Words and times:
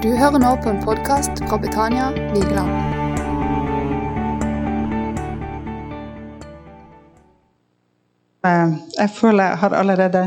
Du 0.00 0.08
hører 0.16 0.40
nå 0.40 0.50
på 0.64 0.70
en 0.70 0.78
podkast 0.80 1.42
fra 1.44 1.58
Betania 1.60 2.06
Vigeland. 2.32 2.70
Eh, 8.46 8.72
Jeg 8.96 9.10
føler 9.18 9.44
jeg 9.44 9.60
har 9.60 9.76
allerede 9.76 10.22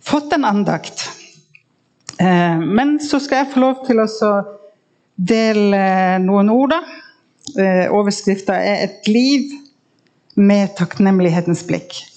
fått 0.00 0.32
en 0.32 0.48
andakt. 0.48 1.04
Eh, 2.20 2.56
Men 2.58 2.96
så 3.00 3.20
skal 3.20 3.44
jeg 3.44 3.52
få 3.52 3.60
lov 3.60 3.84
til 3.86 4.00
å 4.00 4.32
dele 5.16 6.18
noen 6.24 6.48
ord. 6.48 6.72
Eh, 7.58 7.92
Overskrifta 7.92 8.56
er 8.56 8.84
'Et 8.84 9.08
liv 9.08 9.52
med 10.36 10.68
takknemlighetens 10.76 11.62
blikk'. 11.68 12.15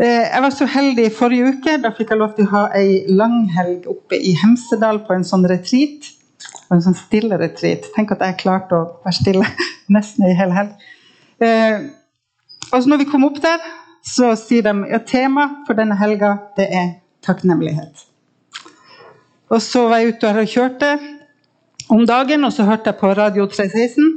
Eh, 0.00 0.34
Jeg 0.34 0.42
var 0.42 0.50
så 0.50 0.66
heldig 0.66 1.06
i 1.06 1.14
forrige 1.14 1.52
uke. 1.52 1.76
Da 1.82 1.92
fikk 1.96 2.12
jeg 2.12 2.20
lov 2.20 2.34
til 2.36 2.46
å 2.48 2.52
ha 2.54 2.62
ei 2.78 3.02
langhelg 3.08 3.86
oppe 3.90 4.18
i 4.18 4.34
Hemsedal 4.40 5.02
på 5.06 5.16
en 5.16 5.26
sånn 5.26 5.46
retreat. 5.50 6.08
En 6.72 6.82
sånn 6.82 6.96
stille 6.96 7.36
retreat. 7.38 7.90
Tenk 7.96 8.14
at 8.14 8.24
jeg 8.24 8.40
klarte 8.42 8.78
å 8.78 8.86
være 9.04 9.18
stille 9.18 9.48
nesten 9.96 10.26
ei 10.28 10.34
hel 10.38 10.54
helg. 10.56 10.88
Eh, 11.42 11.90
og 12.72 12.78
så 12.80 12.88
når 12.88 13.02
vi 13.02 13.10
kom 13.10 13.26
opp 13.28 13.40
der, 13.42 13.60
så 14.02 14.32
sier 14.38 14.64
de 14.66 14.88
ja, 14.90 14.98
temaet 15.06 15.62
for 15.66 15.78
denne 15.78 15.94
helga 15.98 16.32
er 16.58 16.96
takknemlighet. 17.22 18.08
Og 19.52 19.60
så 19.62 19.84
var 19.90 20.00
jeg 20.00 20.16
ute 20.16 20.32
og 20.32 20.48
kjørte 20.48 20.90
om 21.92 22.06
dagen, 22.08 22.46
og 22.48 22.54
så 22.56 22.64
hørte 22.64 22.88
jeg 22.90 22.98
på 22.98 23.12
Radio 23.14 23.44
316. 23.46 24.08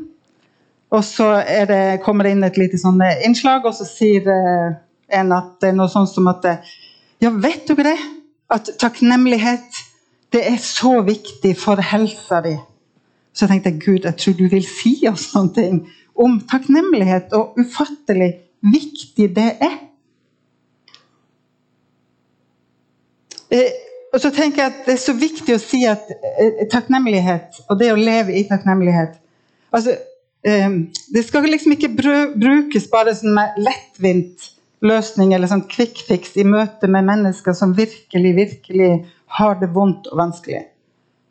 Og 0.96 1.04
så 1.04 1.28
det, 1.68 2.00
kommer 2.06 2.24
det 2.26 2.32
inn 2.34 2.48
et 2.48 2.58
lite 2.58 2.80
sånn 2.80 3.02
innslag, 3.26 3.68
og 3.68 3.76
så 3.76 3.86
sier 3.90 4.24
eh, 5.10 5.20
en 5.20 5.34
at 5.36 5.56
det 5.62 5.72
er 5.72 5.78
noe 5.78 5.92
sånt 5.92 6.12
som 6.12 6.28
at 6.32 6.46
eh, 6.46 6.74
Ja, 7.24 7.32
vet 7.32 7.68
dere 7.70 7.94
det? 7.94 8.00
At 8.52 8.70
takknemlighet 8.80 9.84
det 10.36 10.42
er 10.50 10.58
så 10.62 11.00
viktig 11.06 11.56
for 11.58 11.80
helsa 11.82 12.42
di. 12.44 12.58
Så 13.34 13.48
tenkte 13.48 13.72
jeg 13.72 13.82
Gud, 13.82 14.04
jeg 14.04 14.18
tror 14.20 14.34
du 14.38 14.48
vil 14.52 14.66
si 14.68 14.98
oss 15.10 15.30
noen 15.34 15.52
ting 15.56 15.80
om 16.16 16.38
takknemlighet 16.50 17.34
og 17.36 17.58
ufattelig 17.60 18.32
viktig 18.64 19.30
det 19.36 19.50
er. 19.64 19.78
Eh, 23.52 23.72
og 24.16 24.22
så 24.24 24.32
tenker 24.32 24.64
jeg 24.64 24.72
at 24.72 24.86
Det 24.86 24.94
er 24.96 25.02
så 25.04 25.14
viktig 25.14 25.56
å 25.56 25.62
si 25.62 25.84
at 25.88 26.08
eh, 26.10 26.66
takknemlighet 26.72 27.60
og 27.70 27.80
det 27.80 27.92
å 27.94 28.00
leve 28.00 28.34
i 28.34 28.46
takknemlighet 28.50 29.20
altså, 29.70 29.94
Det 30.46 31.22
skal 31.26 31.46
liksom 31.50 31.76
ikke 31.76 31.92
brukes 31.94 32.88
bare 32.92 33.14
som 33.18 33.38
lettvint 33.58 34.55
løsning 34.88 35.34
eller 35.36 35.50
sånn 35.52 35.66
quick 35.72 36.02
fix 36.08 36.36
i 36.40 36.46
møte 36.48 36.88
med 36.92 37.08
mennesker 37.08 37.56
som 37.58 37.74
virkelig, 37.78 38.32
virkelig 38.38 38.92
har 39.40 39.60
det 39.62 39.72
vondt 39.74 40.08
og 40.12 40.20
vanskelig. 40.22 40.64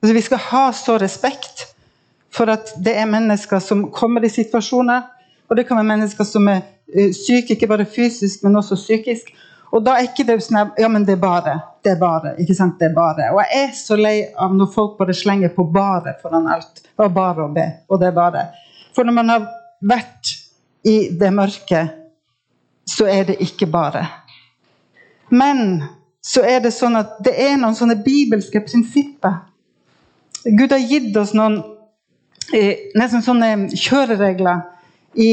Altså, 0.02 0.14
vi 0.14 0.24
skal 0.26 0.42
ha 0.50 0.64
så 0.76 0.98
respekt 1.00 1.68
for 2.34 2.50
at 2.52 2.74
det 2.84 2.96
er 2.98 3.08
mennesker 3.08 3.62
som 3.62 3.86
kommer 3.94 4.24
i 4.26 4.32
situasjoner, 4.32 5.06
og 5.48 5.56
det 5.56 5.66
kan 5.68 5.78
være 5.78 5.92
mennesker 5.92 6.26
som 6.28 6.48
er 6.50 6.62
eh, 6.92 7.12
syke, 7.14 7.54
ikke 7.54 7.70
bare 7.70 7.86
fysisk, 7.88 8.42
men 8.44 8.58
også 8.58 8.78
psykisk. 8.80 9.30
Og 9.74 9.82
da 9.86 9.96
er 9.96 10.08
ikke 10.08 10.26
det 10.26 10.38
sånn 10.44 10.60
at, 10.60 10.76
ja, 10.78 10.88
men 10.90 11.06
det 11.06 11.16
er 11.16 11.22
bare, 11.22 11.54
det 11.82 11.94
er 11.94 11.98
bare, 12.00 12.34
ikke 12.42 12.54
sant, 12.58 12.76
det 12.80 12.90
er 12.90 12.96
bare. 12.96 13.30
Og 13.34 13.40
jeg 13.42 13.62
er 13.62 13.72
så 13.78 13.98
lei 13.98 14.14
av 14.40 14.54
når 14.54 14.70
folk 14.74 14.98
bare 15.00 15.16
slenger 15.16 15.54
på 15.54 15.66
bare 15.74 16.14
foran 16.22 16.46
alt. 16.50 16.84
Det 16.84 17.00
var 17.02 17.14
bare 17.14 17.46
å 17.46 17.52
be, 17.54 17.66
og 17.88 18.02
det 18.02 18.10
er 18.10 18.16
bare. 18.18 18.44
For 18.94 19.06
når 19.06 19.18
man 19.18 19.32
har 19.34 19.48
vært 19.82 20.34
i 20.86 20.96
det 21.18 21.32
mørke, 21.34 21.82
så 22.86 23.06
er 23.08 23.24
det 23.28 23.36
ikke 23.40 23.66
bare. 23.66 24.06
Men 25.30 25.82
så 26.24 26.44
er 26.46 26.62
det 26.64 26.72
sånn 26.72 26.96
at 26.96 27.18
det 27.24 27.34
er 27.40 27.56
noen 27.60 27.76
sånne 27.76 27.98
bibelske 28.04 28.62
prinsipper. 28.64 29.42
Gud 30.44 30.72
har 30.72 30.82
gitt 30.84 31.16
oss 31.16 31.32
noen 31.36 31.60
eh, 32.52 32.90
nesten 32.96 33.24
sånne 33.24 33.70
kjøreregler 33.72 34.62
i 35.20 35.30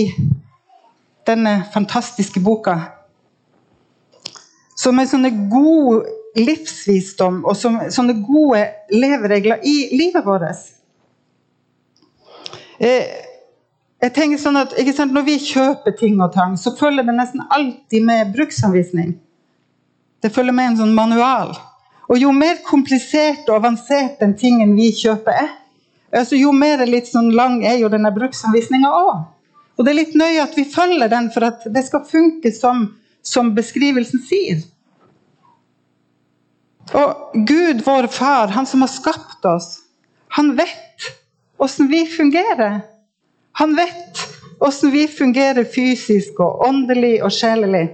denne 1.28 1.62
fantastiske 1.74 2.42
boka. 2.44 2.78
Som 4.76 5.00
er 5.00 5.10
sånne 5.12 5.32
god 5.52 6.08
livsvisdom 6.40 7.42
og 7.44 7.58
sånne 7.60 8.16
gode 8.24 8.64
leveregler 8.96 9.64
i 9.68 9.76
livet 10.00 10.26
vårt. 10.26 10.64
Eh, 12.80 13.31
jeg 14.02 14.14
tenker 14.16 14.40
sånn 14.42 14.58
at 14.58 14.74
sant, 14.96 15.14
Når 15.14 15.26
vi 15.28 15.38
kjøper 15.38 15.94
ting 15.98 16.22
og 16.22 16.34
tang, 16.34 16.58
så 16.58 16.74
følger 16.78 17.06
det 17.06 17.16
nesten 17.18 17.44
alltid 17.50 18.06
med 18.06 18.34
bruksanvisning. 18.34 19.14
Det 20.22 20.34
følger 20.34 20.54
med 20.54 20.72
en 20.72 20.80
sånn 20.82 20.96
manual. 20.98 21.54
Og 22.10 22.18
jo 22.20 22.32
mer 22.36 22.60
komplisert 22.66 23.48
og 23.50 23.62
avansert 23.62 24.20
den 24.20 24.34
tingen 24.38 24.74
vi 24.76 24.90
kjøper 24.92 25.38
er, 25.44 25.52
altså 26.12 26.36
jo 26.36 26.52
mer 26.52 26.84
litt 26.86 27.08
sånn 27.08 27.30
lang 27.32 27.62
er 27.64 27.78
jo 27.80 27.90
denne 27.94 28.12
bruksanvisninga 28.12 28.90
òg. 28.90 29.22
Og 29.78 29.86
det 29.86 29.94
er 29.94 30.00
litt 30.02 30.18
nøye 30.20 30.44
at 30.44 30.58
vi 30.58 30.66
følger 30.68 31.10
den 31.10 31.30
for 31.34 31.48
at 31.48 31.64
det 31.72 31.86
skal 31.88 32.04
funke 32.06 32.52
som, 32.54 32.90
som 33.24 33.54
beskrivelsen 33.56 34.22
sier. 34.28 34.60
Og 36.98 37.38
Gud, 37.48 37.86
vår 37.86 38.10
far, 38.12 38.52
han 38.52 38.68
som 38.68 38.84
har 38.84 38.92
skapt 38.92 39.46
oss, 39.48 39.78
han 40.36 40.56
vet 40.58 41.08
åssen 41.62 41.88
vi 41.92 42.04
fungerer. 42.10 42.82
Han 43.60 43.76
vet 43.76 44.22
åssen 44.62 44.92
vi 44.92 45.08
fungerer 45.08 45.66
fysisk 45.66 46.40
og 46.40 46.62
åndelig 46.68 47.16
og 47.26 47.34
sjelelig. 47.34 47.88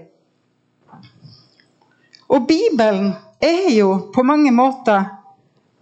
Og 2.28 2.48
Bibelen 2.48 3.14
er 3.42 3.72
jo 3.72 4.12
på 4.14 4.24
mange 4.28 4.52
måter 4.52 5.06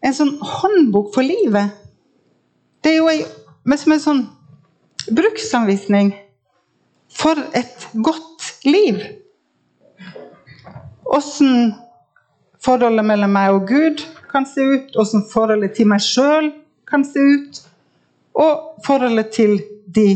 en 0.05 0.13
sånn 0.13 0.35
håndbok 0.37 1.09
for 1.15 1.25
livet. 1.25 1.73
Det 2.85 2.93
er 2.93 2.99
jo 2.99 3.09
ei, 3.09 3.23
som 3.81 3.95
en 3.95 4.03
sånn 4.03 4.21
bruksanvisning 5.09 6.13
for 7.15 7.39
et 7.57 7.87
godt 8.05 8.51
liv. 8.67 9.01
Åssen 11.05 11.73
forholdet 12.61 13.05
mellom 13.05 13.33
meg 13.33 13.55
og 13.55 13.65
Gud 13.69 14.05
kan 14.31 14.45
se 14.49 14.61
ut, 14.61 14.95
åssen 14.99 15.25
forholdet 15.31 15.75
til 15.77 15.89
meg 15.89 16.03
sjøl 16.03 16.51
kan 16.89 17.05
se 17.07 17.21
ut, 17.21 17.61
og 18.35 18.85
forholdet 18.85 19.31
til 19.35 19.59
de 19.95 20.09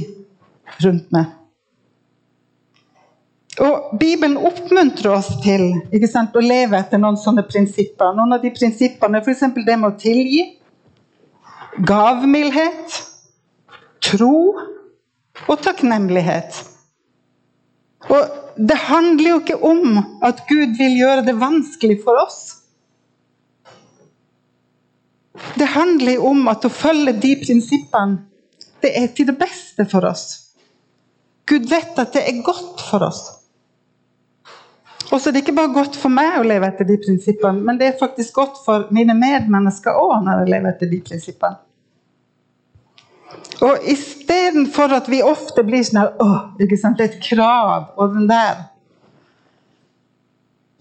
rundt 0.83 1.11
meg. 1.15 1.35
Og 3.59 3.97
Bibelen 3.99 4.37
oppmuntrer 4.37 5.17
oss 5.17 5.33
til 5.43 5.73
sant, 6.07 6.35
å 6.35 6.43
leve 6.43 6.79
etter 6.79 7.01
noen 7.01 7.17
sånne 7.19 7.43
prinsipper. 7.47 8.13
Noen 8.15 8.37
av 8.37 8.43
de 8.43 8.53
prinsippene 8.55 9.19
er 9.19 9.25
f.eks. 9.25 9.43
det 9.65 9.75
med 9.75 9.89
å 9.89 9.97
tilgi, 9.99 10.45
gavmildhet, 11.83 12.99
tro 14.05 14.35
og 15.47 15.55
takknemlighet. 15.63 16.61
Og 18.09 18.37
Det 18.59 18.75
handler 18.89 19.29
jo 19.29 19.35
ikke 19.39 19.55
om 19.63 19.99
at 20.27 20.41
Gud 20.49 20.73
vil 20.75 20.97
gjøre 20.99 21.23
det 21.23 21.35
vanskelig 21.39 22.01
for 22.03 22.19
oss. 22.19 22.58
Det 25.55 25.67
handler 25.75 26.23
om 26.25 26.47
at 26.51 26.65
å 26.65 26.71
følge 26.73 27.13
de 27.21 27.35
prinsippene, 27.43 28.25
det 28.79 28.93
er 28.95 29.09
til 29.15 29.27
det 29.27 29.35
beste 29.39 29.85
for 29.91 30.07
oss. 30.07 30.53
Gud 31.49 31.67
vet 31.69 31.97
at 31.99 32.13
det 32.15 32.23
er 32.29 32.43
godt 32.45 32.81
for 32.89 33.03
oss. 33.03 33.23
Og 35.09 35.17
så 35.17 35.29
er 35.29 35.33
det 35.33 35.41
ikke 35.43 35.57
bare 35.57 35.73
godt 35.73 35.97
for 35.97 36.13
meg 36.13 36.37
å 36.37 36.45
leve 36.45 36.67
etter 36.69 36.85
de 36.85 36.99
prinsippene, 37.01 37.63
men 37.65 37.79
det 37.79 37.87
er 37.87 37.97
faktisk 37.99 38.35
godt 38.37 38.59
for 38.65 38.91
mine 38.93 39.15
medmennesker 39.17 39.97
òg 39.97 40.21
når 40.25 40.43
jeg 40.43 40.51
lever 40.53 40.75
etter 40.75 40.91
de 40.91 41.01
prinsippene. 41.07 41.57
Og 43.65 43.85
istedenfor 43.91 44.93
at 44.95 45.09
vi 45.11 45.19
ofte 45.25 45.63
blir 45.67 45.83
sånn 45.85 45.99
her 45.99 46.13
Å, 46.23 46.27
ikke 46.63 46.77
sant, 46.79 46.97
det 46.97 47.05
er 47.05 47.11
et 47.13 47.25
krav, 47.25 47.91
og 47.99 48.15
den 48.15 48.29
der 48.29 48.63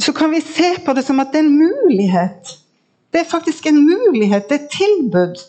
Så 0.01 0.15
kan 0.17 0.31
vi 0.33 0.41
se 0.45 0.77
på 0.85 0.95
det 0.97 1.05
som 1.05 1.21
at 1.21 1.33
det 1.35 1.43
er 1.43 1.49
en 1.49 1.59
mulighet. 1.59 2.55
Det 3.13 3.21
er 3.21 3.31
faktisk 3.31 3.67
en 3.67 3.81
mulighet, 3.87 4.49
det 4.49 4.59
er 4.59 4.65
et 4.65 4.75
tilbud. 4.75 5.41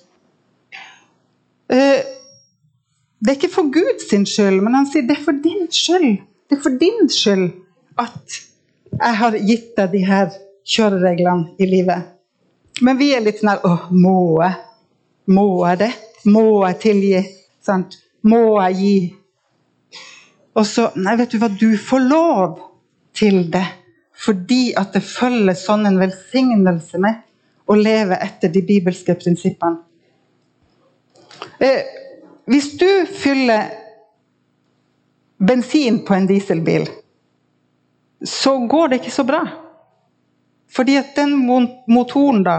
Eh, 1.69 2.01
Det 3.19 3.33
er 3.33 3.35
ikke 3.35 3.51
for 3.51 3.67
Guds 3.73 4.05
skyld, 4.31 4.61
men 4.63 4.73
han 4.73 4.85
sier 4.87 5.03
det 5.03 5.17
er 5.17 5.23
for 5.25 5.35
din 5.43 5.65
skyld. 5.71 6.21
Det 6.49 6.57
er 6.57 6.61
for 6.63 6.77
din 6.79 7.09
skyld 7.11 7.49
at 7.99 8.37
jeg 8.93 9.17
har 9.19 9.35
gitt 9.35 9.73
deg 9.75 9.91
de 9.91 10.03
her 10.07 10.29
kjørereglene 10.63 11.49
i 11.59 11.67
livet. 11.67 12.05
Men 12.81 12.97
vi 12.97 13.09
er 13.11 13.19
litt 13.25 13.41
sånn 13.41 13.51
her 13.51 13.65
Å, 13.67 13.73
må 13.91 14.39
jeg? 14.39 14.55
Må 15.35 15.45
jeg 15.67 15.81
det? 15.81 15.91
Må 16.31 16.45
jeg 16.63 16.79
tilgi? 16.79 17.23
Sant? 17.61 17.99
Må 18.23 18.39
jeg 18.63 18.79
gi? 18.79 18.95
Og 20.55 20.65
så 20.65 20.87
Nei, 20.95 21.17
vet 21.19 21.35
du 21.35 21.41
hva, 21.43 21.51
du 21.51 21.75
får 21.77 22.05
lov 22.07 22.59
til 23.19 23.49
det. 23.51 23.65
Fordi 24.15 24.73
at 24.79 24.95
det 24.95 25.03
følger 25.03 25.59
sånn 25.59 25.85
en 25.91 25.99
velsignelse 25.99 27.03
med 27.03 27.19
å 27.69 27.77
leve 27.77 28.17
etter 28.17 28.49
de 28.53 28.63
bibelske 28.65 29.13
prinsippene. 29.19 29.77
Eh, 31.59 31.81
hvis 32.49 32.71
du 32.79 33.05
fyller 33.05 33.69
bensin 35.37 36.01
på 36.05 36.15
en 36.15 36.27
dieselbil, 36.27 36.87
så 38.25 38.57
går 38.67 38.87
det 38.87 39.01
ikke 39.01 39.13
så 39.13 39.23
bra. 39.23 39.43
Fordi 40.69 40.97
at 40.99 41.13
den 41.15 41.37
motoren 41.87 42.43
da 42.43 42.57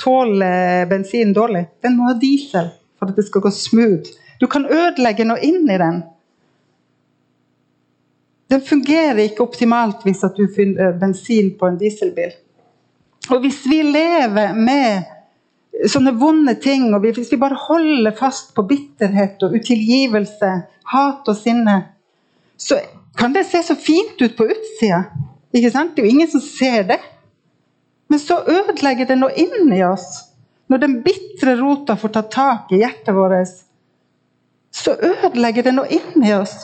tåler 0.00 0.86
bensin 0.86 1.34
dårlig. 1.34 1.66
Den 1.82 1.96
må 1.98 2.10
ha 2.10 2.14
diesel 2.20 2.70
for 2.98 3.10
at 3.10 3.18
det 3.18 3.26
skal 3.26 3.44
gå 3.44 3.50
smooth. 3.50 4.14
Du 4.40 4.46
kan 4.46 4.66
ødelegge 4.66 5.26
noe 5.26 5.42
inni 5.44 5.78
den. 5.80 6.02
Den 8.50 8.62
fungerer 8.62 9.24
ikke 9.26 9.42
optimalt 9.42 10.04
hvis 10.06 10.22
du 10.36 10.44
fyller 10.54 10.94
bensin 11.00 11.54
på 11.58 11.66
en 11.66 11.78
dieselbil. 11.80 12.34
Og 13.30 13.40
hvis 13.42 13.64
vi 13.66 13.80
lever 13.82 14.54
med 14.54 15.88
sånne 15.90 16.14
vonde 16.16 16.54
ting, 16.62 16.88
og 16.94 17.04
hvis 17.04 17.32
vi 17.32 17.40
bare 17.40 17.58
holder 17.66 18.14
fast 18.16 18.54
på 18.56 18.64
bitterhet 18.68 19.42
og 19.44 19.56
utilgivelse, 19.58 20.52
hat 20.92 21.28
og 21.28 21.36
sinne, 21.36 21.76
så 22.56 22.78
kan 23.18 23.34
det 23.34 23.46
se 23.48 23.62
så 23.66 23.76
fint 23.76 24.20
ut 24.22 24.36
på 24.38 24.46
utsida. 24.46 25.02
Ikke 25.56 25.72
sant? 25.72 25.94
Det 25.96 26.02
er 26.04 26.08
jo 26.08 26.14
ingen 26.16 26.30
som 26.30 26.42
ser 26.44 26.86
det. 26.88 27.00
Men 28.08 28.22
så 28.22 28.38
ødelegger 28.46 29.08
det 29.08 29.18
noe 29.18 29.34
inni 29.34 29.82
oss. 29.84 30.06
Når 30.70 30.82
den 30.82 30.96
bitre 31.02 31.56
rota 31.58 31.96
får 31.98 32.14
ta 32.14 32.22
tak 32.30 32.72
i 32.74 32.80
hjertet 32.82 33.14
vårt, 33.14 33.52
så 34.74 34.94
ødelegger 34.94 35.66
det 35.66 35.74
noe 35.74 35.90
inni 35.90 36.32
oss. 36.36 36.54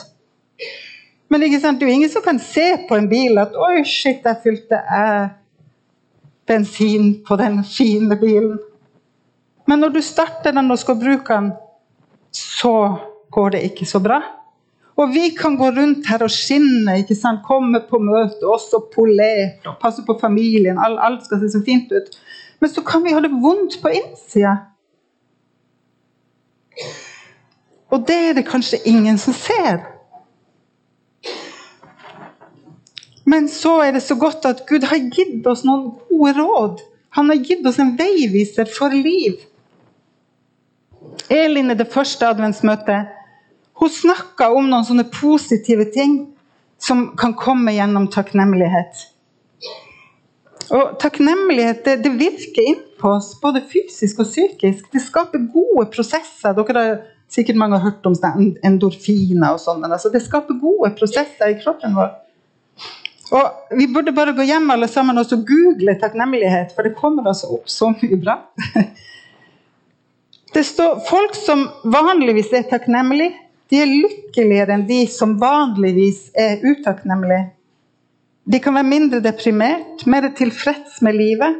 Men 1.29 1.41
det 1.41 1.49
er 1.57 1.79
jo 1.81 1.89
ingen 1.89 2.11
som 2.11 2.21
kan 2.21 2.39
se 2.39 2.65
på 2.89 2.95
en 2.95 3.09
bil 3.09 3.39
at 3.41 3.55
'oi, 3.55 3.83
shit, 3.83 4.21
jeg 4.23 4.37
fylte 4.43 4.77
jeg 4.77 5.29
bensin 6.47 7.23
på 7.27 7.35
den 7.35 7.63
fine 7.63 8.15
bilen'. 8.15 8.57
Men 9.67 9.79
når 9.79 9.89
du 9.89 10.01
starter 10.01 10.51
den 10.51 10.71
og 10.71 10.79
skal 10.79 10.95
bruke 10.95 11.33
den, 11.33 11.51
så 12.31 12.95
går 13.31 13.49
det 13.49 13.61
ikke 13.61 13.85
så 13.85 13.99
bra. 13.99 14.21
Og 14.95 15.09
vi 15.09 15.29
kan 15.29 15.55
gå 15.57 15.63
rundt 15.63 16.07
her 16.07 16.21
og 16.23 16.31
skinne, 16.31 16.97
ikke 16.97 17.15
sant? 17.15 17.39
komme 17.47 17.81
på 17.89 17.97
møte, 17.99 18.45
også 18.45 18.83
polert, 18.95 19.65
og 19.65 19.79
passe 19.81 20.03
på 20.05 20.17
familien. 20.21 20.77
Alt 20.79 21.25
skal 21.25 21.39
se 21.39 21.49
så 21.49 21.63
fint 21.65 21.91
ut. 21.91 22.19
Men 22.59 22.69
så 22.69 22.81
kan 22.81 23.03
vi 23.03 23.13
ha 23.13 23.19
det 23.19 23.31
vondt 23.31 23.81
på 23.81 23.89
innsida. 23.89 24.55
Og 27.89 28.05
det 28.07 28.19
er 28.29 28.33
det 28.33 28.45
kanskje 28.45 28.81
ingen 28.85 29.17
som 29.17 29.33
ser. 29.33 29.92
Men 33.33 33.47
så 33.49 33.79
er 33.81 33.95
det 33.95 34.03
så 34.05 34.15
godt 34.19 34.45
at 34.45 34.61
Gud 34.69 34.83
har 34.85 34.99
gitt 35.09 35.47
oss 35.49 35.63
noen 35.65 35.95
gode 36.05 36.35
råd. 36.37 36.83
Han 37.17 37.31
har 37.31 37.39
gitt 37.41 37.65
oss 37.65 37.79
en 37.81 37.95
veiviser 37.97 38.69
for 38.69 38.93
liv. 38.93 39.39
Elin 41.33 41.73
i 41.73 41.77
det 41.77 41.89
første 41.89 42.29
adventsmøtet 42.29 43.09
hun 43.81 43.89
snakka 43.89 44.51
om 44.53 44.67
noen 44.69 44.85
sånne 44.85 45.07
positive 45.09 45.87
ting 45.95 46.13
som 46.81 47.07
kan 47.17 47.33
komme 47.33 47.73
gjennom 47.73 48.05
takknemlighet. 48.13 49.01
Og 50.73 50.93
Takknemlighet 51.01 51.81
det, 51.85 51.97
det 52.05 52.13
virker 52.19 52.69
innpå 52.69 53.15
oss, 53.17 53.33
både 53.41 53.63
fysisk 53.73 54.21
og 54.21 54.29
psykisk. 54.29 54.85
Det 54.93 55.01
skaper 55.01 55.49
gode 55.53 55.87
prosesser. 55.95 56.53
Dere 56.53 56.85
har 56.85 57.01
sikkert 57.33 57.57
mange 57.59 57.79
har 57.81 57.89
hørt 57.89 58.05
om 58.05 58.15
endorfiner 58.63 59.55
og 59.57 59.63
sånn, 59.63 59.81
men 59.81 59.97
altså, 59.97 60.13
det 60.13 60.21
skaper 60.21 60.61
gode 60.61 60.93
prosesser 60.99 61.49
i 61.49 61.57
kroppen 61.59 61.97
vår. 61.97 62.13
Og 63.33 63.77
Vi 63.77 63.87
burde 63.89 64.13
bare 64.13 64.35
gå 64.37 64.45
hjem 64.45 64.69
alle 64.69 64.87
sammen 64.87 65.17
og 65.17 65.31
google 65.47 65.95
takknemlighet, 66.01 66.75
for 66.75 66.85
det 66.85 66.95
kommer 66.95 67.27
altså 67.27 67.49
opp 67.55 67.69
så 67.69 67.89
mye 67.95 68.19
bra. 68.21 68.37
Det 70.53 70.61
står 70.61 70.99
folk 71.07 71.33
som 71.33 71.63
vanligvis 71.89 72.51
er 72.53 72.67
takknemlige, 72.69 73.31
de 73.73 73.79
er 73.81 73.89
lykkeligere 73.89 74.75
enn 74.75 74.83
de 74.85 74.99
som 75.09 75.31
vanligvis 75.41 76.27
er 76.37 76.61
utakknemlige. 76.61 77.47
De 78.45 78.59
kan 78.61 78.75
være 78.77 78.85
mindre 78.85 79.21
deprimert, 79.23 80.03
mer 80.05 80.27
tilfreds 80.37 80.99
med 81.01 81.17
livet. 81.17 81.57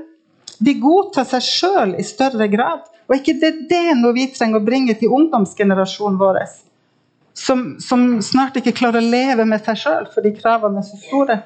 De 0.61 0.75
godtar 0.77 1.25
seg 1.25 1.41
sjøl 1.47 1.95
i 1.97 2.05
større 2.05 2.45
grad. 2.51 2.83
Og 3.07 3.15
ikke 3.17 3.33
det, 3.41 3.51
det 3.71 3.79
er 3.93 3.97
noe 3.97 4.13
vi 4.13 4.27
trenger 4.35 4.61
å 4.61 4.67
bringe 4.67 4.93
til 4.99 5.15
ungdomsgenerasjonen 5.15 6.19
vår, 6.21 6.43
som, 7.33 7.65
som 7.81 8.05
snart 8.21 8.59
ikke 8.61 8.75
klarer 8.77 9.01
å 9.01 9.09
leve 9.09 9.47
med 9.49 9.63
seg 9.65 9.81
sjøl 9.81 10.05
fordi 10.13 10.35
kravene 10.37 10.83
er 10.83 10.87
så 10.87 11.01
store. 11.01 11.39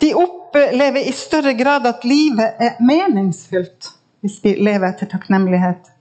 De 0.00 0.14
opplever 0.14 1.08
i 1.08 1.12
større 1.12 1.54
grad 1.58 1.86
at 1.86 2.04
livet 2.06 2.58
er 2.62 2.78
meningsfylt 2.84 3.94
hvis 4.22 4.40
vi 4.42 4.54
lever 4.58 4.88
etter 4.90 5.10
takknemlighet. 5.10 5.92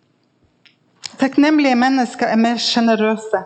Takknemlige 1.18 1.78
mennesker 1.78 2.30
er 2.30 2.40
mer 2.42 2.58
sjenerøse. 2.62 3.44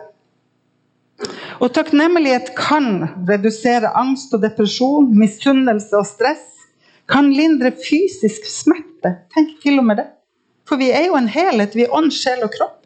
Og 1.62 1.70
takknemlighet 1.76 2.52
kan 2.56 3.06
redusere 3.28 3.92
angst 3.96 4.32
og 4.34 4.42
depresjon, 4.42 5.12
misunnelse 5.18 5.96
og 5.96 6.06
stress. 6.08 6.48
Kan 7.08 7.32
lindre 7.32 7.72
fysisk 7.76 8.48
smerte. 8.48 9.16
Tenk 9.34 9.56
til 9.62 9.80
og 9.80 9.86
med 9.88 10.00
det. 10.00 10.08
For 10.68 10.80
vi 10.80 10.90
er 10.90 11.06
jo 11.08 11.16
en 11.18 11.28
helhet. 11.28 11.76
Vi 11.76 11.86
er 11.86 11.94
ånd, 11.94 12.12
sjel 12.14 12.44
og 12.44 12.52
kropp. 12.54 12.78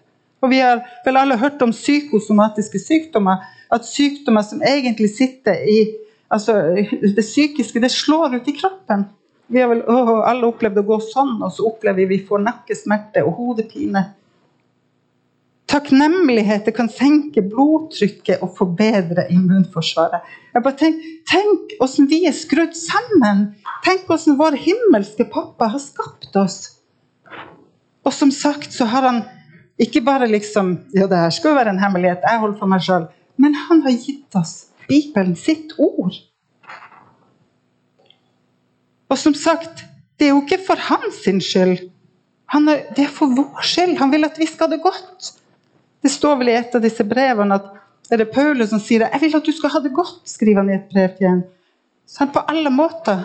Og 0.43 0.51
vi 0.53 0.61
har 0.63 0.83
vel 1.07 1.19
alle 1.19 1.39
hørt 1.41 1.63
om 1.63 1.73
psykosomatiske 1.75 2.81
sykdommer. 2.83 3.43
At 3.73 3.87
sykdommer 3.89 4.45
som 4.47 4.63
egentlig 4.63 5.11
sitter 5.17 5.63
i 5.67 5.79
altså 6.29 6.59
Det 6.75 7.25
psykiske 7.25 7.81
det 7.83 7.93
slår 7.93 8.39
ut 8.39 8.49
i 8.49 8.57
kroppen. 8.57 9.07
Vi 9.47 9.63
har 9.63 9.71
vel 9.71 9.85
å, 9.87 10.23
alle 10.27 10.49
opplevd 10.49 10.81
å 10.83 10.87
gå 10.87 11.01
sånn, 11.07 11.37
og 11.39 11.53
så 11.55 11.67
opplever 11.69 12.03
vi 12.03 12.17
vi 12.17 12.25
får 12.27 12.43
nakkesmerte 12.43 13.23
og 13.27 13.37
hodepine. 13.39 14.03
Takknemlighet 15.71 16.69
kan 16.75 16.89
senke 16.91 17.43
blodtrykket 17.43 18.43
og 18.43 18.53
forbedre 18.59 19.27
immunforsvaret. 19.35 20.27
Jeg 20.55 20.63
bare 20.63 20.79
tenk, 20.79 21.07
tenk 21.31 21.75
hvordan 21.79 22.11
vi 22.11 22.21
er 22.31 22.35
skrudd 22.39 22.75
sammen! 22.79 23.49
Tenk 23.87 24.07
hvordan 24.07 24.39
vår 24.39 24.59
himmelske 24.63 25.27
pappa 25.31 25.73
har 25.75 25.83
skapt 25.83 26.39
oss. 26.39 26.59
Og 28.07 28.15
som 28.15 28.31
sagt 28.31 28.75
så 28.75 28.87
har 28.91 29.07
han 29.07 29.25
ikke 29.83 30.05
bare 30.07 30.31
liksom 30.31 30.77
Ja, 30.95 31.09
det 31.11 31.19
her 31.19 31.35
skal 31.35 31.53
jo 31.53 31.59
være 31.59 31.75
en 31.75 31.83
hemmelighet, 31.83 32.23
jeg 32.23 32.43
holder 32.43 32.59
for 32.63 32.71
meg 32.71 32.87
sjøl. 32.87 33.11
Men 33.37 33.59
han 33.67 33.83
har 33.85 33.99
gitt 33.99 34.39
oss 34.39 34.71
Bibelen, 34.89 35.37
sitt 35.37 35.75
ord. 35.79 36.15
Og 39.09 39.19
som 39.19 39.35
sagt, 39.35 39.85
det 40.19 40.29
er 40.29 40.35
jo 40.35 40.43
ikke 40.43 40.63
for 40.67 40.81
hans 40.89 41.23
skyld. 41.23 41.91
Er, 42.55 42.85
det 42.97 43.05
er 43.05 43.13
for 43.13 43.33
vår 43.35 43.65
skyld. 43.67 43.97
Han 43.99 44.13
vil 44.13 44.25
at 44.25 44.39
vi 44.39 44.47
skal 44.47 44.69
ha 44.69 44.77
det 44.77 44.83
godt. 44.83 45.33
Det 46.03 46.11
står 46.11 46.39
vel 46.41 46.53
i 46.53 46.59
et 46.59 46.75
av 46.75 46.83
disse 46.85 47.05
brevene 47.05 47.59
at 47.59 47.73
er 48.11 48.23
det 48.23 48.31
Paulus 48.31 48.71
som 48.71 48.79
sier 48.79 49.03
det. 49.03 49.11
'Jeg 49.13 49.21
vil 49.21 49.37
at 49.37 49.47
du 49.47 49.53
skal 49.53 49.71
ha 49.71 49.81
det 49.83 49.95
godt', 49.95 50.29
skriver 50.31 50.63
han 50.63 50.71
i 50.71 50.77
et 50.77 50.89
brev 50.93 51.17
til 51.17 51.27
en. 51.27 51.43
Så 52.07 52.19
han 52.23 52.33
på 52.33 52.45
alle 52.49 52.71
måter. 52.71 53.25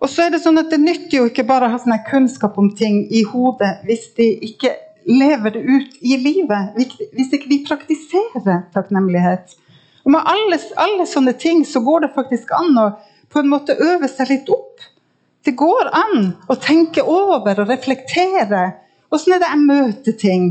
Og 0.00 0.08
så 0.08 0.22
er 0.22 0.30
Det 0.30 0.42
sånn 0.42 0.58
at 0.58 0.70
det 0.70 0.80
nytter 0.80 1.16
jo 1.18 1.24
ikke 1.26 1.46
bare 1.46 1.66
å 1.66 1.70
ha 1.70 1.78
sånn 1.78 1.98
kunnskap 2.10 2.58
om 2.58 2.70
ting 2.74 3.06
i 3.10 3.22
hodet 3.22 3.82
hvis 3.84 4.14
de 4.14 4.28
ikke 4.46 4.74
lever 5.08 5.50
det 5.50 5.62
ut 5.64 5.96
i 6.00 6.16
livet. 6.20 6.76
Hvis 7.16 7.32
ikke 7.32 7.48
vi 7.48 7.62
praktiserer 7.66 8.66
takknemlighet. 8.74 9.56
Og 10.04 10.12
Med 10.12 10.24
alle, 10.24 10.58
alle 10.76 11.06
sånne 11.08 11.34
ting 11.36 11.64
så 11.66 11.80
går 11.84 12.06
det 12.06 12.14
faktisk 12.14 12.52
an 12.56 12.76
å 12.80 12.88
på 13.28 13.42
en 13.42 13.50
måte 13.50 13.76
øve 13.76 14.08
seg 14.08 14.30
litt 14.30 14.48
opp. 14.52 14.84
Det 15.44 15.52
går 15.56 15.90
an 15.96 16.30
å 16.48 16.56
tenke 16.60 17.04
over 17.04 17.60
og 17.60 17.68
reflektere. 17.68 18.62
Åssen 19.12 19.34
er 19.36 19.42
det 19.42 19.50
jeg 19.52 19.66
møter 19.66 20.16
ting? 20.16 20.48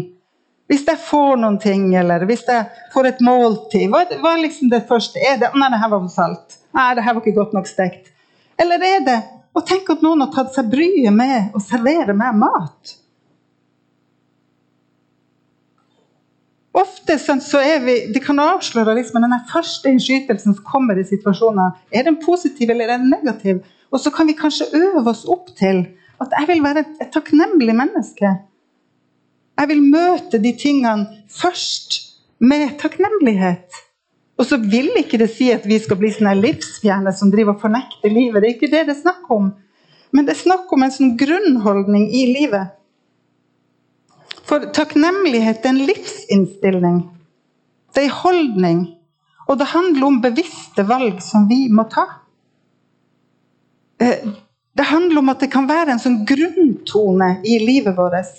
Hvis 0.67 0.83
jeg 0.87 0.99
får 0.99 1.37
noen 1.39 1.57
ting, 1.63 1.87
eller 1.95 2.25
hvis 2.27 2.43
jeg 2.47 2.67
får 2.93 3.07
et 3.11 3.21
måltid, 3.23 3.87
hva, 3.89 4.03
hva 4.19 4.33
er 4.35 4.43
liksom 4.43 4.69
det 4.73 4.83
første? 4.89 5.21
Er 5.21 5.37
det 5.39 5.53
'Nei, 5.55 5.69
det 5.71 5.79
her 5.79 5.89
var 5.89 6.01
for 6.03 6.13
salt'. 6.13 6.57
'Nei, 6.73 6.93
det 6.95 7.03
her 7.03 7.13
var 7.13 7.21
ikke 7.21 7.39
godt 7.39 7.53
nok 7.53 7.67
stekt'. 7.67 8.11
Eller 8.59 8.83
er 8.83 8.99
det 9.05 9.19
å 9.55 9.63
tenke 9.63 9.93
at 9.93 10.03
noen 10.03 10.21
har 10.25 10.31
tatt 10.33 10.53
seg 10.53 10.69
bryet 10.69 11.13
med 11.13 11.55
å 11.55 11.61
servere 11.63 12.13
meg 12.13 12.35
mat? 12.35 12.97
Ofte 16.77 17.17
så 17.17 17.59
er 17.59 17.79
vi, 17.85 17.95
Det 18.13 18.21
kan 18.25 18.39
avsløre 18.39 18.95
liksom, 18.99 19.21
den 19.23 19.39
første 19.51 19.89
innskytelsen 19.89 20.53
som 20.53 20.65
kommer 20.67 20.99
i 20.99 21.05
situasjoner. 21.07 21.79
Er 21.91 22.05
den 22.05 22.19
positiv 22.21 22.69
eller 22.69 22.91
er 22.91 23.01
den 23.01 23.09
negativ? 23.09 23.63
Og 23.91 24.03
så 24.03 24.11
kan 24.11 24.27
vi 24.27 24.35
kanskje 24.37 24.69
øve 24.75 25.09
oss 25.09 25.25
opp 25.25 25.49
til 25.57 25.85
at 26.21 26.33
jeg 26.33 26.47
vil 26.49 26.63
være 26.63 26.83
et, 26.83 27.09
takknemlig 27.13 27.75
menneske. 27.77 28.29
Jeg 29.57 29.69
vil 29.69 29.81
møte 29.81 30.41
de 30.41 30.53
tingene 30.59 31.23
først 31.33 32.01
med 32.39 32.77
takknemlighet. 32.81 33.83
Og 34.37 34.45
så 34.45 34.59
vil 34.61 34.91
ikke 34.99 35.17
det 35.17 35.31
si 35.33 35.49
at 35.49 35.65
vi 35.65 35.79
skal 35.81 35.97
bli 35.97 36.11
sånne 36.13 36.35
livsfjerne 36.37 37.13
som 37.15 37.31
driver 37.33 37.55
og 37.55 37.63
fornekter 37.63 38.13
livet. 38.13 38.41
Det 38.41 38.49
er 38.49 38.57
ikke 38.57 38.73
det 38.73 38.83
det 38.89 38.93
er 38.93 39.01
snakk 39.01 39.31
om. 39.33 39.49
Men 40.13 40.27
det 40.27 40.35
er 40.35 40.43
snakk 40.43 40.69
om 40.73 40.85
en 40.85 40.93
sånn 40.93 41.15
grunnholdning 41.17 42.05
i 42.13 42.27
livet. 42.35 42.76
For 44.47 44.69
takknemlighet 44.73 45.65
er 45.65 45.73
en 45.73 45.85
livsinnstilling. 45.89 47.01
Det 47.93 48.03
er 48.03 48.07
en 48.07 48.19
holdning. 48.21 48.81
Og 49.47 49.59
det 49.59 49.69
handler 49.71 50.07
om 50.07 50.21
bevisste 50.23 50.83
valg 50.87 51.21
som 51.23 51.47
vi 51.49 51.67
må 51.71 51.87
ta. 51.91 52.05
Eh, 53.99 54.27
det 54.77 54.85
handler 54.85 55.19
om 55.19 55.29
at 55.29 55.39
det 55.41 55.51
kan 55.51 55.67
være 55.67 55.95
en 55.95 56.01
sånn 56.01 56.21
grunntone 56.27 57.37
i 57.47 57.57
livet 57.63 57.95
vårt. 57.97 58.35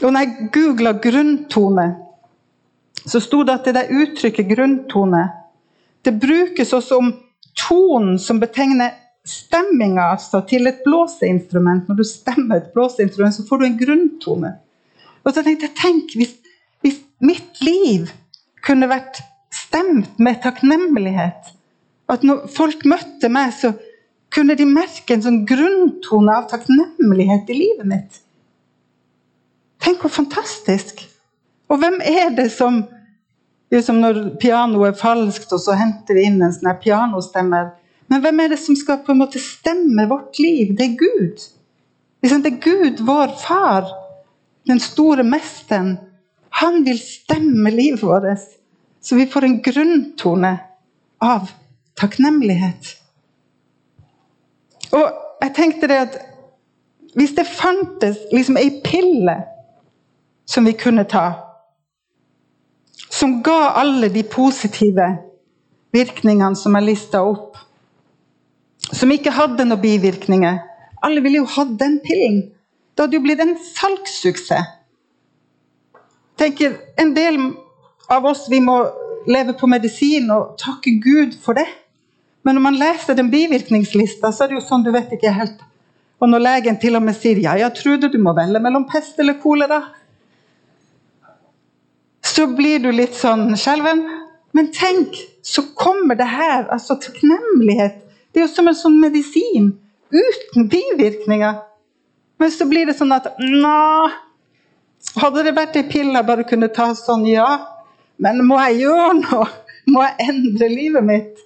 Og 0.00 0.12
når 0.12 0.20
jeg 0.20 0.50
googla 0.52 0.92
'grunntone', 0.92 1.96
så 3.06 3.20
sto 3.20 3.42
det 3.42 3.52
at 3.52 3.64
det 3.64 3.74
der 3.74 3.92
uttrykket 3.92 4.46
'grunntone' 4.48 5.28
Det 6.04 6.20
brukes 6.20 6.72
også 6.72 6.96
om 6.96 7.12
tonen 7.68 8.18
som 8.18 8.40
betegner 8.40 8.90
stemminga 9.26 10.10
altså, 10.14 10.40
til 10.48 10.66
et 10.70 10.80
blåseinstrument. 10.84 11.88
Når 11.88 12.00
du 12.00 12.04
stemmer 12.04 12.60
et 12.60 12.70
blåseinstrument, 12.74 13.34
så 13.34 13.46
får 13.48 13.60
du 13.60 13.66
en 13.66 13.78
grunntone. 13.80 14.54
Og 15.24 15.34
så 15.34 15.44
tenkte 15.44 15.68
jeg, 15.68 15.76
tenk 15.78 16.16
hvis, 16.16 16.34
hvis 16.84 17.00
mitt 17.24 17.60
liv 17.64 18.08
kunne 18.64 18.88
vært 18.90 19.20
stemt 19.54 20.18
med 20.18 20.40
takknemlighet. 20.44 21.52
At 22.10 22.24
når 22.26 22.48
folk 22.54 22.84
møtte 22.88 23.30
meg, 23.32 23.52
så 23.54 23.74
kunne 24.34 24.56
de 24.58 24.66
merke 24.66 25.14
en 25.14 25.24
sånn 25.24 25.42
grunntone 25.46 26.34
av 26.38 26.48
takknemlighet 26.50 27.50
i 27.50 27.58
livet 27.58 27.88
mitt. 27.90 28.20
Tenk 29.80 30.04
hvor 30.04 30.12
fantastisk! 30.12 31.04
Og 31.70 31.78
hvem 31.78 32.00
er 32.02 32.32
det 32.34 32.50
som 32.54 32.82
er 33.70 33.92
når 33.94 34.16
pianoet 34.42 34.90
er 34.90 34.98
falskt, 34.98 35.52
og 35.54 35.60
så 35.62 35.76
henter 35.78 36.18
vi 36.18 36.24
inn 36.26 36.40
en 36.42 36.54
sånn 36.54 36.72
pianostemme. 36.82 37.60
Men 38.10 38.22
hvem 38.24 38.40
er 38.42 38.52
det 38.52 38.58
som 38.58 38.76
skal 38.76 39.02
på 39.06 39.14
en 39.14 39.20
måte 39.22 39.40
stemme 39.42 40.06
vårt 40.10 40.38
liv? 40.42 40.74
Det 40.76 40.86
er 40.86 40.96
Gud. 40.98 41.44
Det 42.20 42.32
er 42.32 42.60
Gud, 42.62 43.04
vår 43.06 43.36
far, 43.40 43.86
den 44.68 44.80
store 44.82 45.24
mesteren. 45.24 45.96
Han 46.60 46.82
vil 46.84 46.98
stemme 46.98 47.70
livet 47.70 48.02
vårt, 48.02 48.42
så 49.00 49.16
vi 49.16 49.28
får 49.30 49.46
en 49.46 49.60
grunntone 49.62 50.56
av 51.22 51.52
takknemlighet. 52.00 52.96
Og 54.90 55.06
jeg 55.42 55.54
tenkte 55.56 55.88
det 55.88 56.00
at 56.08 56.18
hvis 57.14 57.32
det 57.38 57.46
fantes 57.46 58.18
liksom 58.32 58.58
ei 58.58 58.82
pille 58.84 59.36
som 60.50 60.66
vi 60.66 60.74
kunne 60.78 61.06
ta 61.06 61.30
som 63.10 63.42
ga 63.42 63.70
alle 63.70 64.08
de 64.08 64.22
positive 64.22 65.06
virkningene 65.92 66.56
som 66.56 66.76
er 66.78 66.86
lista 66.86 67.22
opp. 67.26 67.49
Som 68.92 69.12
ikke 69.14 69.32
hadde 69.34 69.66
noen 69.68 69.82
bivirkninger. 69.82 70.58
Alle 71.02 71.22
ville 71.24 71.40
jo 71.42 71.48
hatt 71.48 71.76
den 71.80 72.00
pillen. 72.04 72.42
Det 72.94 73.06
hadde 73.06 73.16
jo 73.16 73.24
blitt 73.24 73.40
en 73.40 73.56
salgssuksess. 73.56 74.76
tenker 76.36 76.76
En 76.98 77.14
del 77.14 77.36
av 78.08 78.24
oss 78.24 78.46
vi 78.50 78.60
må 78.60 78.80
leve 79.26 79.52
på 79.52 79.68
medisin 79.68 80.30
og 80.32 80.56
takke 80.58 80.96
Gud 81.04 81.36
for 81.42 81.54
det. 81.54 81.66
Men 82.42 82.56
når 82.56 82.64
man 82.64 82.78
leser 82.80 83.14
den 83.14 83.30
bivirkningslista, 83.30 84.32
så 84.32 84.44
er 84.44 84.48
det 84.48 84.58
jo 84.60 84.64
sånn 84.64 84.84
du 84.84 84.90
vet 84.92 85.12
ikke 85.12 85.32
helt. 85.36 85.60
Og 86.20 86.28
når 86.28 86.44
legen 86.44 86.78
til 86.80 86.96
og 86.96 87.04
med 87.04 87.16
sier 87.16 87.40
ja, 87.40 87.56
jeg 87.60 87.76
trodde 87.76 88.10
du 88.12 88.18
må 88.20 88.34
velge 88.36 88.60
mellom 88.60 88.86
pest 88.88 89.20
eller 89.20 89.38
kolera, 89.40 89.80
så 92.24 92.46
blir 92.56 92.80
du 92.84 92.90
litt 92.92 93.16
sånn 93.16 93.54
skjelven. 93.56 94.02
Men 94.56 94.70
tenk, 94.74 95.16
så 95.42 95.64
kommer 95.76 96.18
det 96.18 96.28
her. 96.28 96.66
Altså 96.72 96.98
takknemlighet. 97.00 98.00
Det 98.30 98.40
er 98.40 98.46
jo 98.46 98.52
som 98.52 98.70
en 98.70 98.78
sånn 98.78 98.98
medisin. 99.02 99.72
Uten 100.10 100.68
bivirkninger. 100.70 101.60
Men 102.40 102.52
så 102.54 102.66
blir 102.70 102.88
det 102.88 102.96
sånn 102.98 103.12
at 103.14 103.28
Nå, 103.38 103.76
hadde 105.20 105.44
det 105.46 105.56
vært 105.56 105.78
ei 105.78 105.86
pille 105.90 106.16
jeg 106.16 106.28
bare 106.28 106.46
kunne 106.48 106.70
ta 106.72 106.90
sånn, 106.96 107.26
ja. 107.28 107.48
Men 108.20 108.42
må 108.46 108.58
jeg 108.66 108.84
gjøre 108.84 109.14
noe? 109.22 109.48
Må 109.90 110.02
jeg 110.04 110.28
endre 110.30 110.68
livet 110.70 111.06
mitt? 111.06 111.40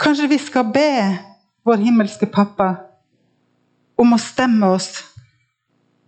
Kanskje 0.00 0.30
vi 0.30 0.38
skal 0.40 0.70
be 0.72 0.90
vår 1.66 1.82
himmelske 1.82 2.28
pappa 2.30 2.70
om 4.00 4.14
å 4.16 4.20
stemme 4.22 4.70
oss 4.72 4.94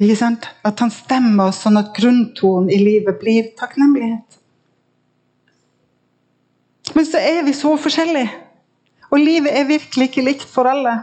at 0.03 0.81
han 0.83 0.91
stemmer 0.91 1.51
oss 1.53 1.61
sånn 1.63 1.79
at 1.79 1.93
grunntonen 1.95 2.71
i 2.73 2.79
livet 2.81 3.21
blir 3.21 3.53
takknemlighet. 3.59 4.39
Men 6.97 7.07
så 7.07 7.21
er 7.23 7.45
vi 7.47 7.55
så 7.55 7.77
forskjellige. 7.79 8.33
Og 9.13 9.21
livet 9.21 9.53
er 9.53 9.69
virkelig 9.69 10.09
ikke 10.09 10.25
likt 10.25 10.49
for 10.49 10.69
alle. 10.71 10.95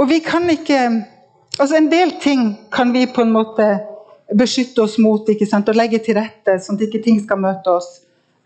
Og 0.00 0.08
vi 0.08 0.20
kan 0.24 0.48
ikke 0.50 0.82
Altså, 1.60 1.76
en 1.76 1.90
del 1.90 2.14
ting 2.22 2.54
kan 2.72 2.92
vi 2.94 3.02
på 3.06 3.20
en 3.20 3.32
måte 3.34 3.64
beskytte 4.32 4.80
oss 4.80 4.94
mot 5.02 5.28
ikke 5.28 5.44
sant? 5.44 5.68
og 5.68 5.76
legge 5.76 5.98
til 6.00 6.16
rette, 6.16 6.54
sånn 6.62 6.78
at 6.78 6.86
ikke 6.86 7.02
ting 7.04 7.18
skal 7.20 7.36
møte 7.42 7.74
oss. 7.74 7.88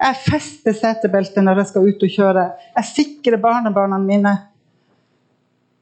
Jeg 0.00 0.18
fester 0.24 0.74
setebeltet 0.74 1.44
når 1.44 1.60
jeg 1.60 1.68
skal 1.68 1.86
ut 1.86 2.02
og 2.02 2.14
kjøre. 2.16 2.44
Jeg 2.74 2.88
sikrer 2.88 3.38
barnebarna 3.44 4.00
mine. 4.02 4.32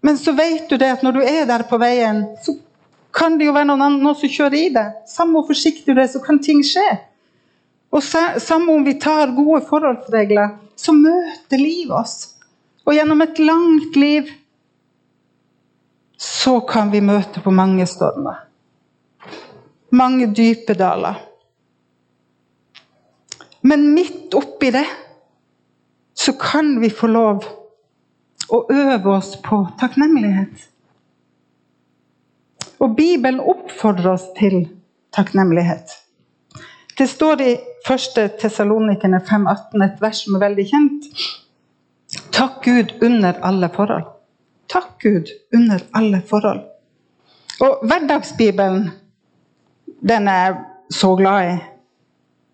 Men 0.04 0.18
så 0.20 0.34
vet 0.36 0.68
du 0.68 0.76
det 0.76 0.90
at 0.98 1.06
når 1.06 1.16
du 1.16 1.22
er 1.22 1.46
der 1.48 1.64
på 1.70 1.78
veien, 1.80 2.24
så 2.42 2.58
kan 3.16 3.38
det 3.38 3.48
jo 3.48 3.56
være 3.56 3.70
noen 3.70 3.86
andre 3.86 4.14
som 4.18 4.34
kjører 4.34 4.58
i 4.58 4.68
deg. 4.74 5.00
Samme 5.08 5.38
hvor 5.38 5.48
forsiktig 5.54 5.94
du 5.94 6.00
er, 6.02 6.10
så 6.10 6.20
kan 6.20 6.42
ting 6.42 6.60
skje. 6.66 6.84
Og 7.92 8.02
samme 8.02 8.72
om 8.72 8.84
vi 8.84 8.94
tar 9.00 9.34
gode 9.36 9.60
forholdsregler, 9.68 10.56
så 10.76 10.94
møter 10.96 11.60
livet 11.60 11.92
oss. 11.96 12.14
Og 12.86 12.96
gjennom 12.96 13.20
et 13.22 13.38
langt 13.38 13.96
liv 13.96 14.30
så 16.22 16.60
kan 16.66 16.90
vi 16.92 17.02
møte 17.04 17.42
på 17.42 17.52
mange 17.54 17.86
stormer. 17.90 18.46
Mange 19.92 20.30
dype 20.32 20.74
daler. 20.78 21.18
Men 23.62 23.90
midt 23.94 24.34
oppi 24.34 24.72
det 24.74 24.86
så 26.14 26.32
kan 26.38 26.74
vi 26.80 26.90
få 26.90 27.10
lov 27.10 27.44
å 28.52 28.60
øve 28.72 29.16
oss 29.16 29.34
på 29.42 29.60
takknemlighet. 29.80 30.68
Og 32.82 32.96
Bibelen 32.96 33.40
oppfordrer 33.40 34.14
oss 34.16 34.24
til 34.38 34.64
takknemlighet. 35.14 35.92
Det 36.98 37.06
står 37.10 37.42
i 37.42 37.52
1. 37.88 38.38
Tessalonikerne 38.40 39.20
5,18 39.26 39.84
et 39.84 40.02
vers 40.02 40.24
som 40.24 40.36
er 40.36 40.44
veldig 40.44 40.66
kjent. 40.70 41.08
Takk 42.32 42.64
Gud 42.64 42.94
under 43.02 43.40
alle 43.42 43.68
forhold. 43.72 44.06
Takk 44.70 44.92
Gud 45.02 45.32
under 45.54 45.82
alle 45.94 46.22
forhold. 46.28 46.62
Og 47.60 47.86
hverdagsbibelen, 47.86 48.90
den 50.08 50.28
er 50.28 50.44
jeg 50.44 50.56
så 50.90 51.14
glad 51.16 51.52
i. 51.52 51.56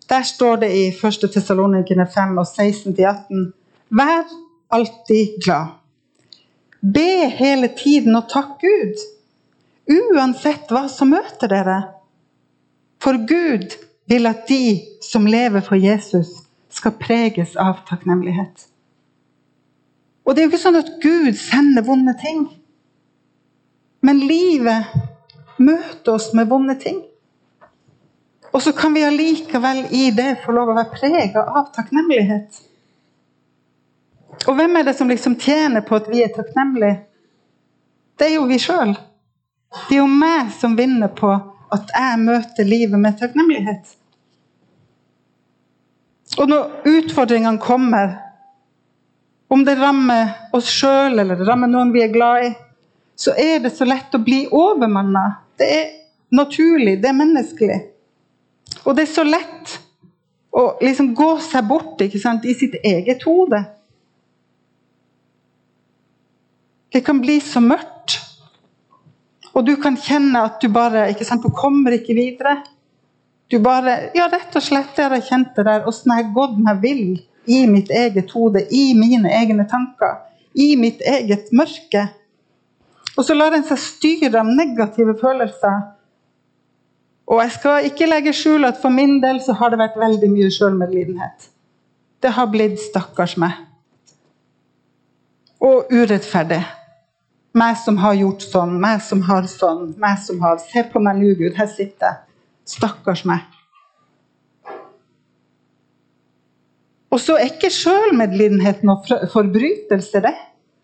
Der 0.09 0.21
står 0.21 0.55
det 0.55 0.71
i 0.73 0.87
1. 0.87 1.29
Tessalonikerne 1.33 2.07
5 2.13 2.37
og 2.37 2.47
16-18.: 2.47 3.51
Vær 3.89 4.25
alltid 4.71 5.43
glad. 5.45 5.65
Be 6.81 7.29
hele 7.29 7.69
tiden 7.77 8.15
og 8.15 8.29
takk 8.31 8.61
Gud 8.61 9.05
uansett 9.89 10.69
hva 10.71 10.87
som 10.89 11.11
møter 11.13 11.49
dere. 11.51 11.79
For 13.01 13.17
Gud 13.27 13.75
vil 14.09 14.27
at 14.29 14.47
de 14.49 14.79
som 15.05 15.27
lever 15.29 15.61
for 15.61 15.77
Jesus, 15.77 16.27
skal 16.69 16.93
preges 17.01 17.55
av 17.57 17.81
takknemlighet. 17.89 18.67
Og 20.25 20.35
det 20.35 20.41
er 20.41 20.45
jo 20.45 20.51
ikke 20.51 20.61
sånn 20.61 20.79
at 20.79 20.91
Gud 21.01 21.33
sender 21.37 21.85
vonde 21.85 22.13
ting. 22.21 22.43
Men 24.05 24.21
livet 24.21 24.91
møter 25.57 26.13
oss 26.13 26.29
med 26.37 26.49
vonde 26.51 26.75
ting. 26.79 27.01
Og 28.53 28.61
så 28.61 28.73
kan 28.77 28.93
vi 28.93 29.05
allikevel 29.05 29.87
i 29.93 30.09
det 30.15 30.39
få 30.45 30.53
lov 30.55 30.71
å 30.71 30.77
være 30.77 30.93
prega 30.93 31.45
av 31.57 31.69
takknemlighet. 31.75 32.61
Og 34.47 34.55
hvem 34.55 34.77
er 34.79 34.87
det 34.87 34.95
som 34.97 35.09
liksom 35.09 35.37
tjener 35.41 35.83
på 35.85 35.97
at 35.99 36.09
vi 36.09 36.23
er 36.23 36.33
takknemlige? 36.33 37.01
Det 38.19 38.29
er 38.29 38.37
jo 38.37 38.47
vi 38.49 38.57
sjøl. 38.61 38.93
Det 39.87 39.97
er 39.97 40.01
jo 40.01 40.09
meg 40.09 40.53
som 40.57 40.77
vinner 40.77 41.11
på 41.13 41.33
at 41.73 41.91
jeg 41.95 42.21
møter 42.21 42.67
livet 42.67 42.99
med 42.99 43.17
takknemlighet. 43.19 43.95
Og 46.39 46.49
når 46.49 46.89
utfordringene 46.89 47.61
kommer, 47.61 48.17
om 49.49 49.63
det 49.65 49.79
rammer 49.79 50.51
oss 50.53 50.69
sjøl 50.69 51.17
eller 51.17 51.39
det 51.39 51.47
rammer 51.47 51.71
noen 51.71 51.93
vi 51.93 52.03
er 52.05 52.13
glad 52.13 52.45
i, 52.45 52.49
så 53.19 53.33
er 53.33 53.59
det 53.63 53.73
så 53.75 53.87
lett 53.87 54.13
å 54.15 54.21
bli 54.23 54.43
overmanna. 54.55 55.25
Det 55.57 55.67
er 55.67 55.87
naturlig, 56.35 56.99
det 57.01 57.09
er 57.09 57.17
menneskelig. 57.17 57.79
Og 58.85 58.95
det 58.95 59.07
er 59.07 59.11
så 59.11 59.25
lett 59.27 59.75
å 60.55 60.63
liksom 60.81 61.11
gå 61.17 61.31
seg 61.43 61.67
bort 61.67 62.01
sant, 62.21 62.45
i 62.45 62.55
sitt 62.57 62.77
eget 62.83 63.25
hode. 63.27 63.63
Det 66.93 67.03
kan 67.05 67.19
bli 67.21 67.39
så 67.43 67.61
mørkt. 67.61 67.98
Og 69.59 69.65
du 69.67 69.73
kan 69.75 69.97
kjenne 69.99 70.39
at 70.47 70.61
du 70.63 70.69
bare 70.71 71.09
ikke 71.11 71.27
sant, 71.27 71.43
Du 71.43 71.51
kommer 71.51 71.91
ikke 71.91 72.15
videre. 72.15 72.61
Du 73.51 73.59
bare 73.59 74.11
Ja, 74.15 74.29
rett 74.31 74.55
og 74.55 74.63
slett 74.63 74.95
det 74.95 75.03
har 75.03 75.17
jeg 75.17 75.27
kjent 75.27 75.55
det 75.57 75.65
der. 75.67 75.87
Åssen 75.89 76.13
jeg 76.13 76.25
har 76.25 76.33
gått 76.33 76.57
meg 76.63 76.79
vill 76.81 77.19
i 77.49 77.65
mitt 77.67 77.89
eget 77.89 78.31
hode, 78.31 78.61
i 78.71 78.93
mine 78.93 79.27
egne 79.33 79.65
tanker, 79.67 80.19
i 80.53 80.75
mitt 80.77 81.01
eget 81.01 81.49
mørke. 81.51 82.05
Og 83.17 83.25
så 83.25 83.33
lar 83.33 83.55
en 83.57 83.65
seg 83.65 83.81
styre 83.81 84.39
av 84.39 84.47
negative 84.47 85.17
følelser. 85.19 85.79
Og 87.29 87.41
jeg 87.41 87.51
skal 87.57 87.87
ikke 87.89 88.07
legge 88.07 88.33
skjul 88.37 88.65
at 88.69 88.77
for 88.81 88.93
min 88.93 89.17
del 89.21 89.41
så 89.43 89.57
har 89.57 89.73
det 89.73 89.81
vært 89.81 89.97
veldig 89.99 90.29
mye 90.29 90.53
sjølmedlidenhet. 90.53 91.49
Det 92.21 92.31
har 92.31 92.47
blitt 92.47 92.79
'stakkars 92.79 93.35
meg'. 93.37 93.65
Og 95.59 95.89
urettferdig. 95.91 96.63
Meg 97.57 97.77
som 97.81 97.97
har 97.97 98.13
gjort 98.13 98.43
sånn, 98.45 98.75
meg 98.81 98.99
som 99.01 99.23
har 99.25 99.47
sånn, 99.49 99.93
meg 99.97 100.19
som 100.21 100.41
har 100.43 100.59
Se 100.61 100.83
på 100.85 101.01
meg 101.01 101.17
nå, 101.17 101.31
Gud, 101.39 101.55
her 101.57 101.69
sitter 101.71 102.11
jeg. 102.11 102.19
Stakkars 102.69 103.23
meg. 103.25 103.47
Og 107.09 107.17
så 107.17 107.39
er 107.39 107.49
ikke 107.49 107.71
sjølmedlidenhet 107.73 108.83
og 108.85 109.07
forbrytelse, 109.33 110.21
det. 110.21 110.35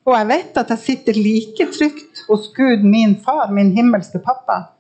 Og 0.06 0.14
jeg 0.18 0.30
vet 0.30 0.58
at 0.62 0.72
jeg 0.74 0.82
sitter 0.82 1.18
like 1.18 1.68
trygt 1.74 2.24
hos 2.28 2.50
Gud, 2.54 2.82
min 2.86 3.16
far, 3.26 3.52
min 3.54 3.72
himmelske 3.78 4.22
pappa. 4.26 4.72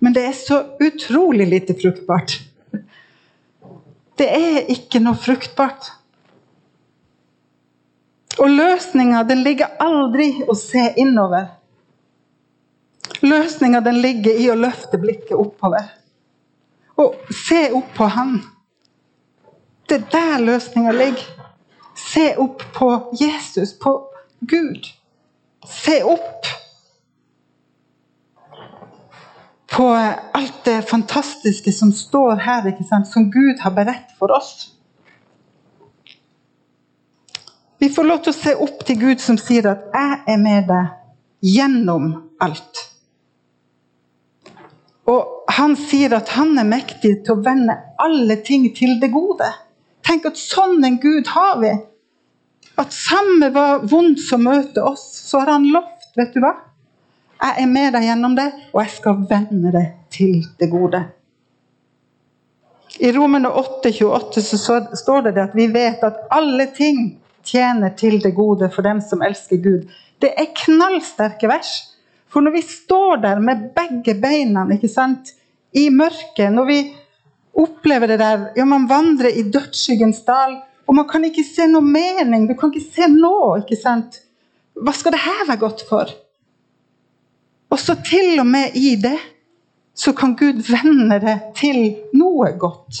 Men 0.00 0.16
det 0.16 0.24
er 0.28 0.36
så 0.36 0.62
utrolig 0.80 1.46
lite 1.48 1.76
fruktbart. 1.76 2.38
Det 4.16 4.26
er 4.30 4.68
ikke 4.72 5.00
noe 5.02 5.16
fruktbart. 5.18 5.88
Og 8.38 8.50
løsninga 8.50 9.22
ligger 9.30 9.76
aldri 9.80 10.42
å 10.48 10.56
se 10.58 10.88
innover. 10.98 11.52
Løsninga 13.22 13.80
ligger 13.90 14.40
i 14.40 14.48
å 14.50 14.56
løfte 14.58 14.98
blikket 14.98 15.36
oppover. 15.38 15.86
Og 16.96 17.14
se 17.30 17.70
opp 17.72 17.94
på 17.96 18.08
Han. 18.10 18.40
Det 19.88 20.00
er 20.00 20.10
der 20.10 20.44
løsninga 20.44 20.92
ligger. 20.92 21.24
Se 21.94 22.34
opp 22.36 22.62
på 22.74 22.90
Jesus, 23.20 23.78
på 23.78 24.08
Gud. 24.40 24.86
Se 25.66 26.02
opp 26.02 26.46
på 29.70 29.88
alt 30.32 30.64
det 30.64 30.82
fantastiske 30.82 31.72
som 31.72 31.92
står 31.92 32.36
her, 32.36 32.70
som 33.04 33.30
Gud 33.30 33.58
har 33.60 33.70
beredt 33.70 34.14
for 34.18 34.30
oss. 34.34 34.73
Vi 37.84 37.90
får 37.92 38.04
lov 38.04 38.20
til 38.24 38.32
å 38.32 38.36
se 38.36 38.52
opp 38.64 38.84
til 38.88 38.96
Gud 38.96 39.20
som 39.20 39.36
sier 39.36 39.66
at 39.68 39.80
'jeg 39.92 40.20
er 40.32 40.38
med 40.40 40.68
deg 40.70 40.92
gjennom 41.44 42.04
alt'. 42.40 42.78
Og 45.12 45.50
han 45.52 45.74
sier 45.76 46.14
at 46.16 46.30
han 46.32 46.56
er 46.58 46.64
mektig 46.64 47.10
til 47.26 47.34
å 47.34 47.42
vende 47.44 47.74
alle 48.00 48.36
ting 48.36 48.70
til 48.76 48.94
det 49.00 49.10
gode. 49.12 49.50
Tenk 50.00 50.24
at 50.24 50.40
sånn 50.40 50.80
en 50.84 50.96
Gud 51.02 51.28
har 51.28 51.58
vi. 51.60 51.72
At 52.78 52.96
samme 52.96 53.50
hva 53.52 53.66
vondt 53.84 54.22
som 54.30 54.40
møter 54.48 54.88
oss, 54.88 55.04
så 55.28 55.42
har 55.42 55.52
han 55.52 55.68
lovt, 55.68 56.08
vet 56.16 56.32
du 56.32 56.40
hva? 56.40 56.54
Jeg 57.42 57.66
er 57.66 57.66
med 57.66 57.92
deg 57.92 58.06
gjennom 58.08 58.34
det, 58.38 58.46
og 58.72 58.80
jeg 58.80 58.90
skal 58.96 59.26
vende 59.28 59.72
det 59.72 59.84
til 60.10 60.40
det 60.58 60.70
gode. 60.70 61.02
I 63.00 63.12
Romene 63.12 63.52
8, 63.52 63.92
28 63.92 64.40
så 64.40 64.80
står 64.96 65.28
det 65.28 65.36
at 65.36 65.54
vi 65.54 65.68
vet 65.68 66.00
at 66.00 66.24
alle 66.30 66.70
ting 66.72 67.20
tjener 67.44 67.94
til 67.98 68.20
det 68.22 68.34
gode 68.36 68.70
for 68.72 68.86
dem 68.86 69.00
som 69.04 69.22
elsker 69.22 69.60
Gud. 69.62 69.88
Det 70.20 70.32
er 70.36 70.52
knallsterke 70.56 71.48
vers. 71.50 71.72
For 72.28 72.42
når 72.42 72.56
vi 72.56 72.62
står 72.66 73.22
der 73.22 73.40
med 73.42 73.70
begge 73.76 74.16
beina 74.20 74.66
ikke 74.74 74.90
sant, 74.90 75.34
i 75.74 75.88
mørket, 75.90 76.52
når 76.54 76.66
vi 76.68 76.78
opplever 77.54 78.10
det 78.10 78.18
der 78.18 78.48
ja, 78.56 78.64
Man 78.64 78.88
vandrer 78.88 79.30
i 79.30 79.42
dødsskyggens 79.50 80.22
dal, 80.26 80.58
og 80.86 80.94
man 80.94 81.08
kan 81.08 81.24
ikke 81.24 81.44
se 81.46 81.66
noe 81.70 81.82
mening. 81.82 82.48
Du 82.48 82.54
kan 82.58 82.72
ikke 82.72 82.92
se 82.94 83.08
noe. 83.10 83.60
ikke 83.62 83.78
sant? 83.80 84.20
Hva 84.74 84.92
skal 84.92 85.14
det 85.14 85.22
her 85.24 85.46
være 85.48 85.62
godt 85.62 85.84
for? 85.88 86.10
Og 87.70 87.80
så 87.80 87.96
til 88.06 88.38
og 88.40 88.46
med 88.46 88.76
i 88.78 88.94
det 89.00 89.16
så 89.94 90.12
kan 90.12 90.34
Gud 90.36 90.60
vende 90.66 91.20
det 91.22 91.36
til 91.56 91.78
noe 92.18 92.50
godt. 92.58 93.00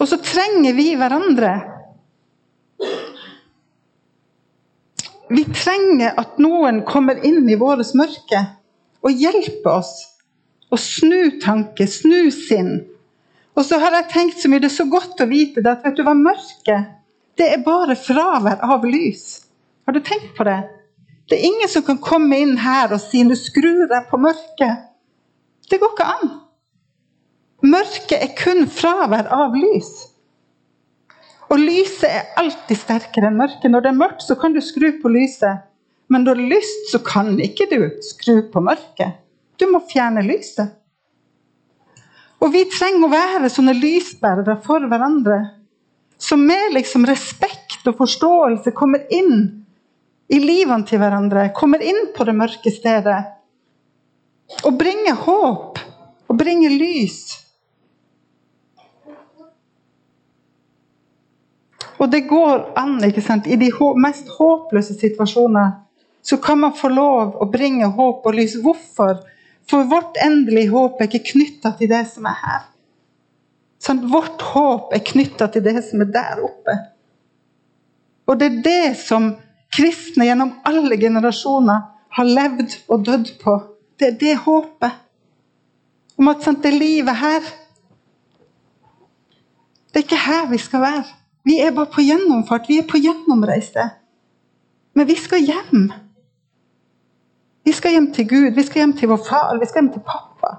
Og 0.00 0.08
så 0.08 0.16
trenger 0.24 0.74
vi 0.76 0.94
hverandre. 0.96 1.52
Vi 5.30 5.44
trenger 5.54 6.16
at 6.18 6.38
noen 6.42 6.82
kommer 6.86 7.20
inn 7.26 7.48
i 7.48 7.58
vårt 7.58 7.94
mørke 7.94 8.40
og 9.06 9.12
hjelper 9.14 9.70
oss 9.78 9.92
å 10.70 10.78
snu 10.78 11.38
tanke, 11.42 11.86
snu 11.86 12.30
sinn. 12.34 12.80
Og 13.54 13.66
så 13.66 13.78
har 13.82 13.94
jeg 13.94 14.10
tenkt 14.12 14.42
så 14.42 14.50
mye, 14.50 14.60
Det 14.60 14.70
er 14.70 14.78
så 14.82 14.88
godt 14.90 15.20
å 15.22 15.30
vite 15.30 15.62
det, 15.62 15.70
at 15.70 15.84
vet 15.84 15.96
du 15.96 16.02
hva, 16.02 16.14
mørket 16.14 16.96
det 17.40 17.46
er 17.54 17.62
bare 17.64 17.96
fravær 17.96 18.60
av 18.60 18.84
lys. 18.84 19.46
Har 19.86 19.96
du 19.96 20.02
tenkt 20.04 20.34
på 20.36 20.44
det? 20.44 20.58
Det 21.30 21.38
er 21.38 21.46
ingen 21.46 21.70
som 21.72 21.84
kan 21.86 22.00
komme 22.02 22.36
inn 22.36 22.56
her 22.60 22.92
og 22.92 23.00
si 23.00 23.22
'nå 23.24 23.36
skrur 23.38 23.86
jeg 23.88 24.08
på 24.10 24.18
mørket'. 24.20 24.82
Det 25.70 25.80
går 25.80 25.92
ikke 25.94 26.10
an. 26.16 26.30
Mørket 27.62 28.18
er 28.18 28.34
kun 28.36 28.66
fravær 28.66 29.30
av 29.32 29.54
lys. 29.54 30.09
Og 31.50 31.58
lyset 31.58 32.06
er 32.06 32.28
alltid 32.38 32.78
sterkere 32.78 33.30
enn 33.30 33.38
mørket. 33.40 33.70
Når 33.72 33.82
det 33.82 33.90
er 33.90 33.98
mørkt, 33.98 34.22
så 34.22 34.36
kan 34.38 34.54
du 34.54 34.60
skru 34.62 34.92
på 35.02 35.10
lyset. 35.10 35.66
Men 36.10 36.24
når 36.26 36.38
det 36.38 36.44
er 36.44 36.52
lyst, 36.56 36.84
så 36.92 37.00
kan 37.02 37.32
ikke 37.42 37.66
du 37.70 37.80
skru 38.06 38.36
på 38.52 38.62
mørket. 38.62 39.18
Du 39.58 39.66
må 39.70 39.82
fjerne 39.90 40.22
lyset. 40.26 40.76
Og 42.40 42.54
vi 42.54 42.64
trenger 42.72 43.04
å 43.04 43.12
være 43.12 43.50
sånne 43.52 43.74
lysbærere 43.76 44.56
for 44.64 44.86
hverandre. 44.88 45.40
Som 46.20 46.46
med 46.48 46.76
liksom 46.76 47.04
respekt 47.08 47.84
og 47.88 47.98
forståelse 47.98 48.72
kommer 48.76 49.04
inn 49.12 49.64
i 50.30 50.38
livene 50.40 50.86
til 50.88 51.02
hverandre. 51.02 51.50
Kommer 51.56 51.82
inn 51.82 52.10
på 52.14 52.24
det 52.28 52.36
mørke 52.38 52.72
stedet. 52.72 53.20
Og 54.64 54.74
bringer 54.78 55.18
håp 55.26 55.80
og 56.30 56.38
bringer 56.38 56.72
lys. 56.72 57.49
Og 62.00 62.08
det 62.10 62.24
går 62.28 62.72
an. 62.80 62.96
ikke 63.04 63.22
sant? 63.22 63.46
I 63.46 63.56
de 63.60 63.70
mest 64.00 64.28
håpløse 64.38 64.96
situasjoner 65.00 65.76
så 66.22 66.36
kan 66.36 66.58
man 66.60 66.76
få 66.76 66.88
lov 66.88 67.36
å 67.40 67.48
bringe 67.48 67.86
håp 67.86 68.26
og 68.26 68.34
lys. 68.36 68.56
Hvorfor? 68.60 69.20
For 69.68 69.86
vårt 69.88 70.16
endelige 70.24 70.72
håp 70.72 71.00
er 71.00 71.08
ikke 71.08 71.32
knytta 71.32 71.74
til 71.78 71.90
det 71.92 72.06
som 72.12 72.26
er 72.28 72.38
her. 72.40 72.64
Sånn, 73.80 74.02
vårt 74.12 74.42
håp 74.52 74.92
er 74.92 75.04
knytta 75.04 75.48
til 75.52 75.64
det 75.64 75.78
som 75.86 76.02
er 76.04 76.10
der 76.12 76.42
oppe. 76.44 76.74
Og 78.28 78.36
det 78.40 78.50
er 78.50 78.58
det 78.64 78.96
som 79.00 79.32
kristne 79.72 80.26
gjennom 80.28 80.52
alle 80.68 80.98
generasjoner 81.00 81.86
har 82.16 82.28
levd 82.28 82.76
og 82.90 83.06
dødd 83.06 83.32
på. 83.40 83.56
Det 83.96 84.10
er 84.10 84.18
det 84.20 84.34
håpet. 84.44 84.98
Om 86.20 86.28
at 86.28 86.44
sant, 86.44 86.62
det 86.62 86.74
livet 86.76 87.16
her 87.16 87.40
Det 89.90 89.98
er 89.98 90.04
ikke 90.04 90.22
her 90.22 90.44
vi 90.46 90.58
skal 90.62 90.84
være. 90.84 91.19
Vi 91.50 91.56
er 91.58 91.72
bare 91.74 91.90
på 91.90 92.02
gjennomfart. 92.06 92.68
Vi 92.70 92.78
er 92.78 92.86
på 92.86 93.00
gjennomreise. 93.02 93.88
Men 94.94 95.06
vi 95.06 95.16
skal 95.18 95.42
hjem. 95.42 95.88
Vi 97.66 97.72
skal 97.74 97.96
hjem 97.96 98.12
til 98.14 98.28
Gud, 98.30 98.50
vi 98.54 98.62
skal 98.66 98.84
hjem 98.84 98.92
til 98.98 99.10
vår 99.10 99.24
far, 99.26 99.58
vi 99.58 99.66
skal 99.66 99.82
hjem 99.82 99.92
til 99.96 100.04
pappa. 100.06 100.52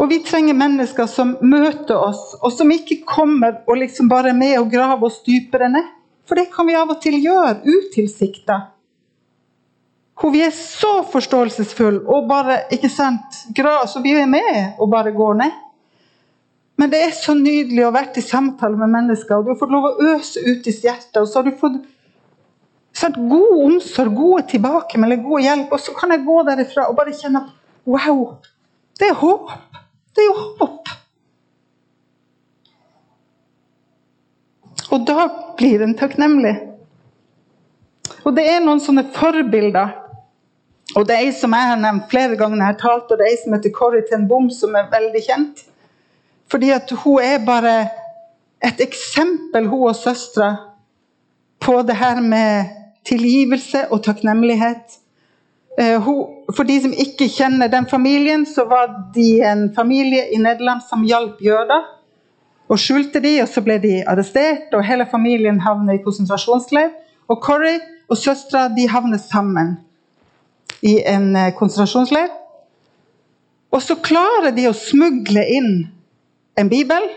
Og 0.00 0.08
vi 0.08 0.20
trenger 0.24 0.56
mennesker 0.56 1.08
som 1.10 1.34
møter 1.44 1.96
oss, 1.96 2.36
og 2.40 2.52
som 2.54 2.70
ikke 2.72 3.00
kommer 3.08 3.58
og 3.66 3.80
liksom 3.80 4.08
bare 4.08 4.32
er 4.32 4.38
med 4.38 4.54
og 4.60 4.70
graver 4.72 5.08
oss 5.10 5.18
dypere 5.26 5.68
ned. 5.72 5.88
For 6.28 6.38
det 6.38 6.48
kan 6.54 6.68
vi 6.68 6.76
av 6.78 6.92
og 6.92 7.00
til 7.02 7.18
gjøre 7.20 7.58
utilsikta. 7.64 8.60
Hvor 10.20 10.32
vi 10.32 10.44
er 10.44 10.54
så 10.54 11.00
forståelsesfulle 11.08 12.04
og 12.04 12.28
bare 12.28 12.62
ikke 12.72 12.92
sant, 12.92 13.42
så 13.56 14.04
vi 14.04 14.14
er 14.14 14.28
med 14.28 14.78
og 14.78 14.92
bare 14.92 15.16
går 15.16 15.40
ned. 15.40 15.58
Men 16.80 16.88
det 16.88 17.00
er 17.04 17.10
så 17.12 17.34
nydelig 17.36 17.82
å 17.84 17.90
ha 17.90 17.96
vært 17.98 18.16
i 18.16 18.24
samtale 18.24 18.78
med 18.80 18.88
mennesker, 18.94 19.36
og 19.36 19.44
du 19.44 19.50
har 19.52 19.58
fått 19.60 19.72
lov 19.74 19.88
å 19.90 20.12
øse 20.14 20.40
ut 20.46 20.64
i 20.64 20.72
hjertet. 20.72 21.18
Og 21.20 21.26
så 21.28 21.40
har 21.40 21.50
du 21.50 21.58
fått 21.60 21.76
sant, 22.96 23.18
god 23.28 23.52
omsorg, 23.66 24.14
gode 24.16 24.46
tilbakemeldinger, 24.48 25.26
god 25.26 25.44
hjelp. 25.44 25.74
Og 25.76 25.82
så 25.84 25.92
kan 25.98 26.14
jeg 26.14 26.24
gå 26.24 26.38
derifra 26.48 26.88
og 26.88 26.96
bare 26.96 27.12
kjenne 27.18 27.44
at 27.44 27.52
wow, 27.84 28.22
det 28.96 29.10
er 29.10 29.20
håp. 29.20 29.52
Det 30.16 30.24
er 30.24 30.30
jo 30.30 30.48
håp. 30.62 30.96
Og 34.90 35.06
da 35.06 35.26
blir 35.60 35.84
en 35.84 35.96
takknemlig. 35.98 36.56
Og 38.24 38.32
det 38.36 38.46
er 38.48 38.64
noen 38.64 38.80
sånne 38.82 39.04
forbilder. 39.14 39.98
Og 40.96 41.04
det 41.06 41.14
er 41.14 41.28
ei 41.28 41.34
som 41.36 41.52
jeg 41.54 41.74
har 41.74 41.78
nevnt 41.78 42.08
flere 42.10 42.40
ganger 42.40 42.56
når 42.56 42.64
jeg 42.64 42.74
har 42.74 42.80
talt, 42.80 43.12
og 43.12 43.20
det 43.20 43.26
er 43.28 43.34
ei 43.36 43.42
som 43.44 43.54
heter 43.54 43.74
Corrie 43.76 44.06
Ten 44.08 44.24
Bom, 44.30 44.48
som 44.50 44.74
er 44.80 44.88
veldig 44.90 45.22
kjent. 45.28 45.66
Fordi 46.50 46.70
at 46.70 46.90
hun 46.90 47.20
er 47.22 47.44
bare 47.46 47.88
et 48.64 48.80
eksempel, 48.80 49.68
hun 49.68 49.88
og 49.88 49.96
søstera, 49.96 50.56
på 51.60 51.82
det 51.82 51.96
her 51.96 52.20
med 52.20 52.64
tilgivelse 53.04 53.88
og 53.90 54.02
takknemlighet. 54.04 54.98
Eh, 55.80 56.02
for 56.56 56.62
de 56.62 56.80
som 56.82 56.92
ikke 56.92 57.28
kjenner 57.28 57.70
den 57.72 57.86
familien, 57.86 58.46
så 58.46 58.64
var 58.68 59.12
de 59.14 59.40
en 59.52 59.70
familie 59.74 60.26
i 60.34 60.36
Nederland 60.36 60.80
som 60.88 61.04
hjalp 61.04 61.40
jøder. 61.44 61.86
Og 62.68 62.78
skjulte 62.78 63.20
de, 63.20 63.40
og 63.42 63.48
så 63.48 63.62
ble 63.66 63.78
de 63.82 63.94
arrestert, 64.06 64.74
og 64.74 64.84
hele 64.86 65.06
familien 65.10 65.60
havnet 65.60 65.98
i 65.98 66.02
konsentrasjonsleir. 66.04 66.90
Og 67.28 67.40
Corrie 67.42 67.80
og 68.08 68.18
søstera 68.18 68.70
havnet 68.90 69.20
sammen 69.20 69.78
i 70.82 70.98
en 71.06 71.36
eh, 71.36 71.52
konsentrasjonsleir. 71.54 72.28
Og 73.70 73.82
så 73.82 73.94
klarer 74.02 74.50
de 74.54 74.66
å 74.68 74.74
smugle 74.74 75.44
inn 75.46 75.72
en 76.58 76.68
bibel, 76.68 77.08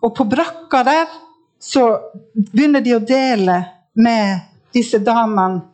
og 0.00 0.14
på 0.16 0.24
brakka 0.24 0.82
der 0.86 1.10
så 1.60 1.84
begynner 2.34 2.80
de 2.80 2.94
å 2.96 3.02
dele 3.04 3.58
med 4.00 4.48
disse 4.74 5.00
damene. 5.04 5.66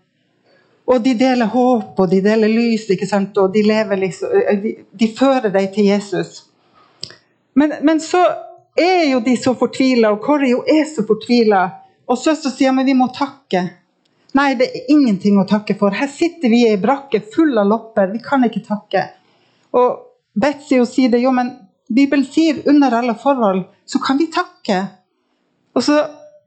Og 0.86 1.02
de 1.02 1.16
deler 1.18 1.50
håp 1.50 1.98
og 1.98 2.10
de 2.10 2.20
deler 2.22 2.50
lys, 2.50 2.84
ikke 2.94 3.08
sant? 3.10 3.38
og 3.42 3.50
de, 3.54 3.64
liksom, 3.98 4.34
de, 4.62 4.74
de 4.94 5.08
fører 5.18 5.50
deg 5.50 5.72
til 5.74 5.88
Jesus. 5.90 6.44
Men, 7.58 7.74
men 7.82 7.98
så 8.02 8.22
er 8.78 9.08
jo 9.10 9.18
de 9.24 9.34
så 9.40 9.56
fortvila, 9.58 10.12
og 10.14 10.22
Kåre 10.22 10.52
jo 10.52 10.62
er 10.68 10.84
så 10.86 11.02
fortvila. 11.08 11.64
Og 12.06 12.20
søster 12.20 12.54
sier 12.54 12.74
men 12.76 12.86
vi 12.86 12.94
må 12.94 13.08
takke. 13.14 13.64
Nei, 14.36 14.50
det 14.58 14.68
er 14.68 14.90
ingenting 14.92 15.40
å 15.40 15.46
takke 15.48 15.74
for. 15.78 15.94
Her 15.96 16.10
sitter 16.12 16.52
vi 16.52 16.62
i 16.62 16.70
ei 16.70 16.78
brakke 16.78 17.22
full 17.34 17.56
av 17.58 17.66
lopper. 17.70 18.12
Vi 18.12 18.20
kan 18.22 18.44
ikke 18.46 18.62
takke. 18.66 19.06
Og 19.74 20.02
Betzy 20.36 20.78
sier 20.86 21.10
det, 21.10 21.22
jo, 21.24 21.32
men 21.34 21.54
Bibelen 21.88 22.24
sier 22.26 22.62
under 22.68 22.94
alle 22.98 23.14
forhold 23.18 23.64
så 23.86 24.00
kan 24.02 24.18
vi 24.18 24.26
takke. 24.32 24.78
Og 25.76 25.84
så 25.86 25.98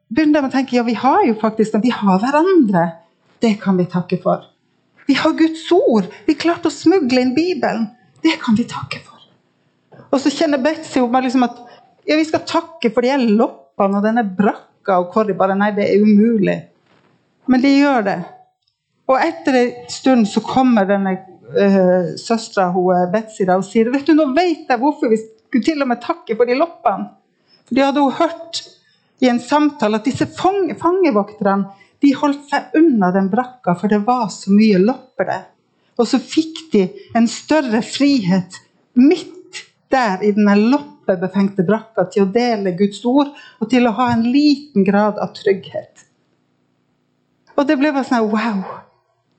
begynner 0.10 0.42
de 0.42 0.50
å 0.50 0.54
tenke 0.54 0.76
ja, 0.76 0.84
vi 0.84 0.98
har 1.00 1.24
jo 1.28 1.38
faktisk 1.40 1.78
vi 1.84 1.94
har 1.96 2.20
hverandre. 2.22 2.86
Det 3.40 3.56
kan 3.62 3.78
vi 3.80 3.88
takke 3.88 4.20
for. 4.22 4.44
Vi 5.08 5.16
har 5.18 5.38
Guds 5.38 5.64
ord. 5.72 6.10
Vi 6.28 6.36
klarte 6.38 6.70
å 6.70 6.74
smugle 6.74 7.24
inn 7.24 7.36
Bibelen. 7.38 7.88
Det 8.22 8.36
kan 8.42 8.58
vi 8.58 8.68
takke 8.70 9.00
for. 9.06 9.22
Og 10.10 10.20
så 10.22 10.32
kjenner 10.34 10.62
Betzy 10.62 11.00
liksom 11.00 11.46
at 11.48 11.62
ja, 12.06 12.18
vi 12.18 12.26
skal 12.26 12.44
takke 12.46 12.92
for 12.92 13.06
de 13.06 13.16
loppene 13.38 14.00
og 14.00 14.06
denne 14.06 14.26
brakka. 14.26 15.00
Og 15.00 15.14
Kåre 15.14 15.38
bare 15.38 15.56
nei, 15.58 15.72
det 15.78 15.88
er 15.88 16.04
umulig. 16.04 16.58
Men 17.50 17.64
de 17.64 17.72
gjør 17.78 18.06
det. 18.06 18.20
Og 19.10 19.18
etter 19.18 19.58
en 19.58 19.72
stund 19.90 20.28
så 20.30 20.42
kommer 20.46 20.86
denne 20.90 21.16
uh, 21.54 22.16
søstera 22.20 23.06
Betzy 23.14 23.48
og 23.50 23.66
sier 23.68 23.90
vet 23.94 24.08
du, 24.08 24.16
nå 24.18 24.32
vet 24.36 24.70
jeg 24.70 24.82
hvorfor 24.82 25.12
vi 25.12 25.20
skulle 25.22 25.66
til 25.66 25.82
og 25.82 25.90
med 25.90 26.02
takke 26.04 26.38
for 26.38 26.50
de 26.50 26.58
loppene. 26.58 27.10
For 27.68 27.78
de 27.78 27.86
hadde 27.86 28.04
hun 28.04 28.18
hørt 28.18 28.64
i 29.20 29.30
en 29.30 29.42
samtale 29.44 30.00
at 30.00 30.08
disse 30.08 30.28
fang 30.38 30.72
fangevokterne 30.80 31.76
de 32.00 32.14
holdt 32.16 32.46
seg 32.48 32.76
unna 32.80 33.10
den 33.12 33.28
brakka, 33.32 33.74
for 33.76 33.92
det 33.92 34.00
var 34.08 34.30
så 34.32 34.54
mye 34.56 34.80
lopper 34.80 35.28
der. 35.28 35.48
Og 36.00 36.08
så 36.08 36.20
fikk 36.24 36.70
de 36.72 36.86
en 37.18 37.28
større 37.28 37.82
frihet 37.84 38.56
midt 38.96 39.60
der 39.92 40.24
i 40.24 40.32
denne 40.36 40.56
loppebefengte 40.56 41.66
brakka 41.68 42.06
til 42.14 42.24
å 42.24 42.32
dele 42.32 42.76
Guds 42.80 43.02
ord 43.10 43.34
og 43.60 43.72
til 43.72 43.90
å 43.90 43.96
ha 43.98 44.12
en 44.14 44.24
liten 44.32 44.86
grad 44.88 45.20
av 45.20 45.34
trygghet. 45.36 46.06
Og 47.58 47.68
det 47.68 47.76
ble 47.82 47.92
bare 47.92 48.08
sånn 48.08 48.30
Wow! 48.32 48.64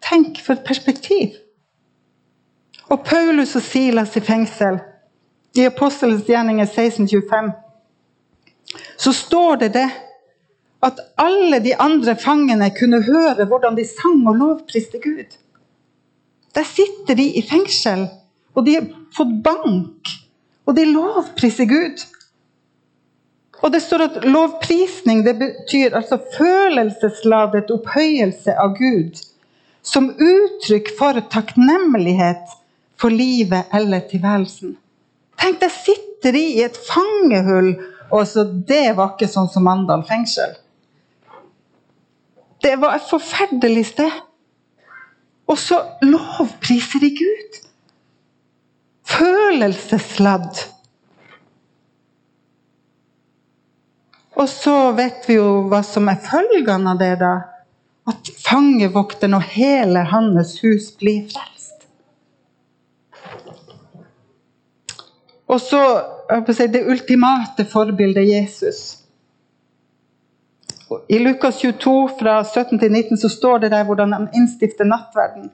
Tenk 0.05 0.42
for 0.44 0.59
et 0.59 0.66
perspektiv! 0.66 1.38
Og 2.90 3.05
Paulus 3.07 3.55
og 3.55 3.62
Silas 3.62 4.16
i 4.18 4.22
fengsel, 4.24 4.81
i 5.55 5.66
Apostelens 5.66 6.26
gjerninger 6.26 6.66
1625, 6.66 7.50
så 8.98 9.12
står 9.14 9.61
det 9.62 9.72
det 9.74 9.88
at 10.83 11.00
alle 11.20 11.61
de 11.62 11.74
andre 11.76 12.16
fangene 12.18 12.70
kunne 12.74 13.03
høre 13.05 13.46
hvordan 13.46 13.76
de 13.76 13.85
sang 13.87 14.22
og 14.29 14.38
lovpriste 14.40 14.98
Gud. 15.03 15.37
Der 16.55 16.66
sitter 16.66 17.14
de 17.14 17.26
i 17.38 17.42
fengsel, 17.46 18.09
og 18.55 18.66
de 18.66 18.74
har 18.79 18.87
fått 19.14 19.37
bank, 19.44 20.14
og 20.66 20.76
de 20.76 20.87
lovpriser 20.90 21.68
Gud. 21.70 22.03
Og 23.61 23.72
det 23.72 23.83
står 23.85 24.07
at 24.07 24.24
lovprisning 24.24 25.22
det 25.26 25.37
betyr 25.38 25.94
altså 25.94 26.18
følelsesladet 26.38 27.70
opphøyelse 27.70 28.55
av 28.57 28.74
Gud 28.79 29.20
som 29.83 30.11
uttrykk 30.11 30.90
for 30.98 31.20
takknemlighet 31.33 32.60
for 33.01 33.13
livet 33.13 33.71
eller 33.75 34.01
tilværelsen. 34.11 34.77
Tenk, 35.41 35.61
der 35.61 35.73
sitter 35.73 36.37
i 36.37 36.63
et 36.63 36.77
fangehull, 36.91 37.75
og 38.11 38.27
så 38.29 38.45
det 38.45 38.97
var 38.99 39.15
ikke 39.15 39.31
sånn 39.31 39.49
som 39.49 39.65
Mandal 39.65 40.03
fengsel. 40.09 40.53
Det 42.61 42.75
var 42.81 42.99
et 42.99 43.07
forferdelig 43.09 43.87
sted. 43.95 44.19
Og 45.51 45.59
så 45.59 45.81
lovpriser 46.05 47.01
de 47.03 47.11
Gud. 47.17 47.57
Følelsesladd. 49.11 50.61
Og 54.39 54.49
så 54.49 54.75
vet 54.97 55.27
vi 55.29 55.39
jo 55.41 55.65
hva 55.69 55.81
som 55.85 56.09
er 56.13 56.21
følgene 56.25 56.95
av 56.95 57.01
det. 57.01 57.15
da. 57.21 57.33
At 58.09 58.31
fangevokteren 58.45 59.37
og 59.41 59.49
hele 59.57 60.05
hans 60.13 60.59
hus 60.63 60.93
blir 61.01 61.27
frelst. 61.33 61.60
Og 65.51 65.61
så 65.61 65.83
si, 66.55 66.67
det 66.71 66.87
ultimate 66.87 67.67
forbildet 67.67 68.29
Jesus. 68.29 69.01
I 71.11 71.19
Lukas 71.19 71.59
22 71.63 71.95
fra 72.19 72.41
17 72.45 72.79
til 72.79 72.93
19 72.93 73.19
så 73.19 73.31
står 73.31 73.65
det 73.65 73.71
der 73.75 73.87
hvordan 73.87 74.13
han 74.15 74.29
innstifter 74.35 74.87
nattverden. 74.87 75.51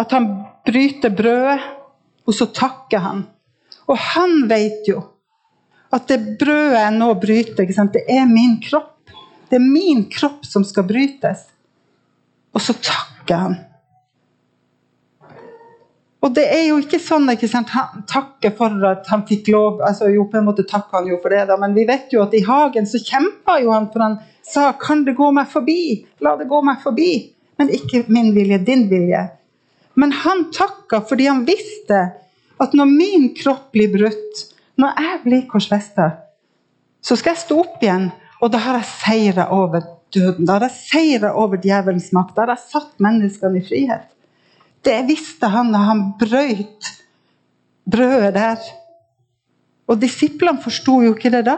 At 0.00 0.12
han 0.16 0.28
bryter 0.64 1.12
brødet, 1.12 1.60
og 2.26 2.36
så 2.36 2.46
takker 2.56 3.04
han. 3.04 3.24
Og 3.88 3.98
han 4.14 4.46
vet 4.48 4.88
jo 4.88 5.02
at 5.92 6.06
det 6.08 6.36
brødet 6.38 6.78
jeg 6.78 6.96
nå 6.96 7.08
bryter, 7.20 7.88
det 7.92 8.04
er 8.08 8.28
min 8.30 8.60
kropp. 8.62 9.10
Det 9.50 9.58
er 9.58 9.64
min 9.64 10.04
kropp 10.12 10.44
som 10.46 10.64
skal 10.64 10.86
brytes. 10.86 11.48
Og 12.54 12.62
så 12.62 12.76
takker 12.78 13.36
han. 13.36 13.56
Og 16.20 16.34
det 16.36 16.44
er 16.52 16.66
jo 16.68 16.76
ikke 16.82 17.00
sånn 17.00 17.30
ikke 17.32 17.48
sant? 17.48 17.70
Han 17.72 18.04
takker 18.08 18.52
for 18.58 18.74
at 18.90 19.08
han 19.08 19.22
fikk 19.28 19.48
lov 19.54 19.80
altså 19.86 20.10
jo 20.12 20.26
på 20.28 20.36
en 20.40 20.48
måte 20.50 20.66
takker 20.68 21.00
han 21.00 21.08
jo 21.08 21.16
for 21.22 21.32
det 21.32 21.46
da, 21.48 21.56
Men 21.56 21.72
vi 21.76 21.86
vet 21.88 22.12
jo 22.12 22.20
at 22.26 22.34
i 22.36 22.42
hagen 22.44 22.88
så 22.88 23.00
kjempa 23.00 23.56
jo 23.64 23.72
han, 23.72 23.88
for 23.92 24.04
han 24.04 24.18
sa 24.44 24.72
'Kan 24.72 25.04
det 25.04 25.16
gå 25.16 25.30
meg 25.32 25.48
forbi?' 25.48 26.06
La 26.20 26.36
det 26.36 26.48
gå 26.48 26.62
meg 26.62 26.82
forbi. 26.82 27.32
Men 27.58 27.68
ikke 27.68 28.04
min 28.08 28.34
vilje, 28.34 28.58
din 28.58 28.88
vilje. 28.88 29.30
Men 29.94 30.12
han 30.12 30.50
takka 30.52 31.00
fordi 31.00 31.26
han 31.26 31.44
visste 31.44 32.12
at 32.60 32.72
når 32.72 32.86
min 32.86 33.34
kropp 33.34 33.72
blir 33.72 33.88
brutt, 33.92 34.44
når 34.76 34.94
jeg 34.96 35.22
blir 35.24 35.42
korsfesta, 35.48 36.10
så 37.02 37.16
skal 37.16 37.34
jeg 37.34 37.44
stå 37.44 37.58
opp 37.60 37.82
igjen, 37.82 38.10
og 38.42 38.52
da 38.52 38.58
har 38.58 38.78
jeg 38.78 38.84
seira 38.84 39.48
over 39.52 39.80
døden. 40.12 40.46
Da 40.46 40.58
har 40.58 40.68
jeg 40.68 40.76
seira 40.76 41.34
over 41.34 41.60
djevelens 41.60 42.12
makt. 42.12 42.34
Da 42.36 42.44
har 42.44 42.54
jeg 42.54 42.70
satt 42.72 43.00
menneskene 43.00 43.60
i 43.60 43.64
frihet. 43.64 44.08
Det 44.84 45.02
visste 45.08 45.50
han 45.52 45.72
da 45.74 45.82
han 45.90 46.06
brøyt 46.20 46.88
brødet 47.90 48.34
der. 48.34 48.62
Og 49.90 49.98
disiplene 50.00 50.62
forsto 50.62 51.00
jo 51.04 51.14
ikke 51.16 51.32
det 51.34 51.44
da. 51.48 51.56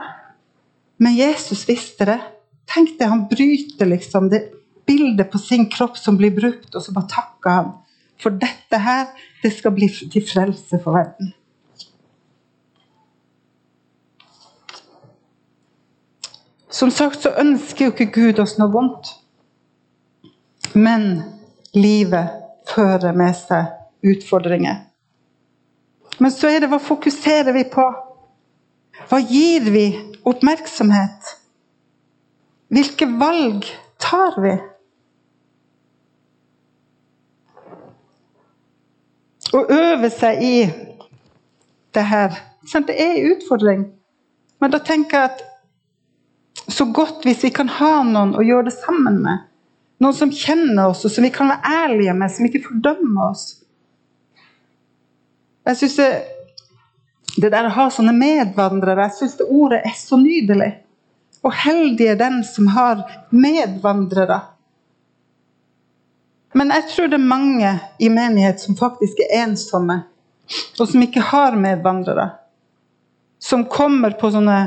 Men 1.02 1.16
Jesus 1.18 1.66
visste 1.68 2.06
det. 2.08 2.18
Tenk 2.72 2.96
det, 2.98 3.10
han 3.10 3.26
bryter 3.28 3.88
liksom 3.90 4.30
det 4.32 4.46
bildet 4.86 5.30
på 5.30 5.38
sin 5.38 5.68
kropp 5.70 5.98
som 5.98 6.16
blir 6.18 6.32
brukt, 6.34 6.74
og 6.74 6.82
så 6.82 6.94
bare 6.94 7.10
takker 7.10 7.56
han. 7.56 7.70
For 8.22 8.34
dette 8.34 8.78
her, 8.78 9.10
det 9.42 9.52
skal 9.56 9.74
bli 9.74 9.88
til 9.90 10.24
frelse 10.26 10.78
for 10.82 10.96
verden. 10.96 11.32
Som 16.72 16.90
sagt 16.90 17.20
så 17.22 17.34
ønsker 17.38 17.84
jo 17.86 17.92
ikke 17.92 18.12
Gud 18.14 18.40
oss 18.42 18.56
noe 18.58 18.72
vondt. 18.72 19.10
Men 20.72 21.20
livet 21.76 22.41
fører 22.68 23.14
med 23.16 23.34
seg 23.36 24.08
utfordringer. 24.12 24.82
Men 26.18 26.32
så 26.34 26.50
er 26.52 26.62
det 26.62 26.70
hva 26.70 26.78
fokuserer 26.82 27.54
vi 27.56 27.64
på? 27.70 27.84
Hva 29.08 29.18
gir 29.20 29.70
vi 29.72 29.86
oppmerksomhet? 30.28 31.32
Hvilke 32.72 33.08
valg 33.20 33.66
tar 34.00 34.38
vi? 34.42 34.52
Å 39.52 39.60
øve 39.68 40.08
seg 40.12 40.42
i 40.42 40.56
det 41.92 42.06
her 42.08 42.38
Det 42.62 42.94
er 42.94 43.16
en 43.18 43.32
utfordring. 43.34 43.80
Men 44.62 44.70
da 44.70 44.78
tenker 44.78 45.18
jeg 45.18 45.30
at 45.32 45.40
så 46.70 46.86
godt 46.94 47.24
hvis 47.26 47.42
vi 47.42 47.50
kan 47.50 47.68
ha 47.68 48.04
noen 48.06 48.36
å 48.38 48.44
gjøre 48.46 48.68
det 48.68 48.74
sammen 48.76 49.18
med, 49.24 49.40
noen 50.02 50.16
som 50.16 50.32
kjenner 50.34 50.90
oss, 50.90 51.04
og 51.06 51.12
som 51.14 51.24
vi 51.24 51.32
kan 51.34 51.50
være 51.52 51.74
ærlige 51.84 52.14
med, 52.18 52.32
som 52.32 52.46
ikke 52.48 52.64
fordømmer 52.66 53.30
oss. 53.30 53.44
Jeg 55.68 55.78
synes 55.78 55.98
det, 56.00 56.08
det 57.38 57.52
der 57.54 57.68
å 57.68 57.74
ha 57.76 57.88
sånne 57.92 58.14
medvandrere, 58.16 59.06
jeg 59.06 59.18
syns 59.20 59.36
det 59.38 59.46
ordet 59.50 59.82
er 59.86 59.94
så 59.98 60.18
nydelig. 60.18 60.72
Og 61.42 61.54
heldig 61.64 62.08
er 62.12 62.18
den 62.18 62.42
som 62.46 62.68
har 62.74 63.02
medvandrere. 63.34 64.40
Men 66.58 66.74
jeg 66.74 66.88
tror 66.90 67.08
det 67.08 67.18
er 67.18 67.30
mange 67.32 67.72
i 68.02 68.10
menighet 68.12 68.60
som 68.60 68.76
faktisk 68.78 69.22
er 69.24 69.46
ensomme, 69.46 70.02
og 70.78 70.86
som 70.86 71.02
ikke 71.02 71.22
har 71.32 71.56
medvandrere. 71.58 72.28
Som 73.42 73.64
kommer 73.70 74.14
på 74.18 74.30
sånne 74.34 74.58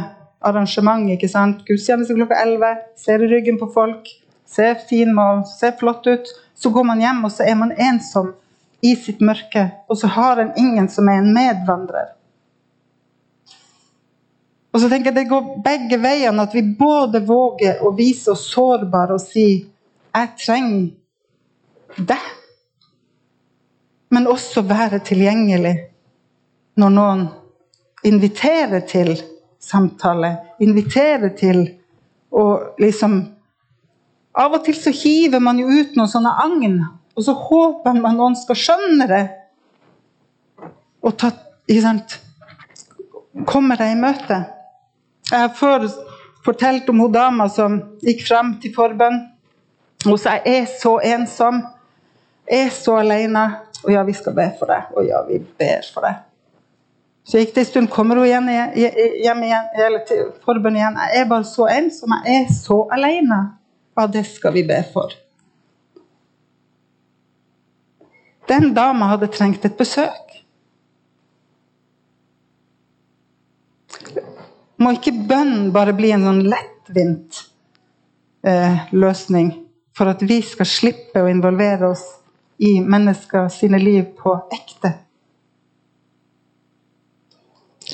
arrangement. 0.45 1.07
ikke 1.11 1.29
sant? 1.31 1.61
Gudstjeneste 1.67 2.15
klokka 2.17 2.41
11, 2.41 2.81
ser 2.99 3.23
i 3.23 3.29
ryggen 3.29 3.59
på 3.61 3.69
folk 3.73 4.09
ser 4.47 4.75
fin 4.89 5.11
og 5.19 5.45
ser 5.47 5.75
flott 5.79 6.07
ut. 6.07 6.33
Så 6.55 6.69
går 6.69 6.83
man 6.83 7.01
hjem, 7.01 7.23
og 7.25 7.31
så 7.31 7.43
er 7.43 7.55
man 7.59 7.71
ensom 7.71 8.33
i 8.81 8.95
sitt 8.95 9.21
mørke. 9.21 9.69
Og 9.89 9.97
så 9.97 10.07
har 10.07 10.41
en 10.41 10.53
ingen 10.57 10.89
som 10.89 11.09
er 11.09 11.19
en 11.21 11.33
medvandrer. 11.33 12.13
Og 14.75 14.81
så 14.81 14.89
tenker 14.91 15.11
jeg 15.11 15.15
Det 15.15 15.29
går 15.29 15.63
begge 15.63 15.97
veiene, 16.03 16.43
at 16.43 16.55
vi 16.55 16.61
både 16.79 17.23
våger 17.23 17.79
å 17.83 17.93
vise 17.95 18.31
oss 18.31 18.49
sårbare 18.51 19.15
og 19.15 19.21
si 19.21 19.65
'Jeg 20.15 20.29
trenger 20.45 20.91
deg', 21.97 22.33
men 24.09 24.27
også 24.27 24.61
være 24.61 24.99
tilgjengelig 24.99 25.75
når 26.75 26.89
noen 26.89 27.27
inviterer 28.03 28.79
til 28.79 29.21
samtale. 29.59 30.37
inviterer 30.59 31.29
til 31.29 31.79
å 32.31 32.59
liksom 32.79 33.34
Av 34.35 34.51
og 34.51 34.65
til 34.65 34.75
så 34.75 34.91
hiver 34.91 35.39
man 35.39 35.59
jo 35.61 35.69
ut 35.71 35.95
noen 35.95 36.11
sånne 36.11 36.33
agn, 36.43 36.79
og 37.15 37.23
så 37.23 37.35
håper 37.39 37.95
man 37.95 38.17
noen 38.19 38.35
skal 38.35 38.59
skjønne 38.59 39.07
det. 39.07 39.23
Og 41.05 41.15
ta, 41.19 41.29
ikke 41.69 41.85
sant, 41.85 42.17
komme 43.47 43.77
deg 43.79 43.93
i 43.93 43.99
møte. 43.99 44.41
Jeg 45.31 45.39
har 45.39 45.55
før 45.55 45.87
fortalt 46.45 46.89
om 46.91 46.99
hun 47.05 47.13
dama 47.13 47.47
som 47.49 47.79
gikk 48.03 48.25
fram 48.27 48.57
til 48.61 48.75
forbønn. 48.75 49.21
Hun 50.05 50.19
sa 50.21 50.35
jeg 50.37 50.65
er 50.65 50.69
så 50.69 50.97
ensom, 51.15 51.63
jeg 52.49 52.67
er 52.67 52.75
så 52.75 52.99
alene. 53.01 53.45
Og 53.85 53.91
ja, 53.93 54.01
vi 54.05 54.13
skal 54.17 54.33
be 54.33 54.45
for 54.59 54.69
deg. 54.69 54.91
Og 54.97 55.05
ja, 55.05 55.21
vi 55.27 55.39
ber 55.39 55.85
for 55.93 56.05
deg. 56.05 56.23
Så 57.25 57.39
gikk 57.41 57.55
det 57.55 57.63
en 57.63 57.67
stund, 57.69 57.89
kommer 57.93 58.19
hun 58.19 58.27
igjen, 58.27 58.49
hjem 58.77 59.43
igjen, 59.47 59.69
eller 59.81 60.03
til 60.05 60.27
forbønn 60.45 60.77
igjen. 60.77 60.97
Jeg 61.01 61.23
er 61.23 61.29
bare 61.29 61.47
så 61.49 61.65
ensom, 61.73 62.13
jeg 62.25 62.43
er 62.43 62.51
så 62.53 62.83
alene. 62.93 63.39
Ja, 63.95 64.07
det 64.07 64.23
skal 64.27 64.53
vi 64.53 64.63
be 64.67 64.83
for. 64.93 65.13
Den 68.47 68.73
dama 68.73 69.07
hadde 69.13 69.31
trengt 69.33 69.65
et 69.65 69.77
besøk. 69.77 70.35
Må 74.77 74.91
ikke 74.97 75.15
bønn 75.29 75.71
bare 75.73 75.95
bli 75.95 76.11
en 76.11 76.25
sånn 76.27 76.41
lettvint 76.51 77.39
eh, 78.45 78.83
løsning 78.91 79.53
for 79.95 80.11
at 80.11 80.21
vi 80.27 80.41
skal 80.43 80.67
slippe 80.67 81.23
å 81.23 81.31
involvere 81.31 81.93
oss 81.93 82.03
i 82.59 82.75
mennesker 82.83 83.47
sine 83.53 83.79
liv 83.79 84.11
på 84.19 84.35
ekte? 84.53 84.91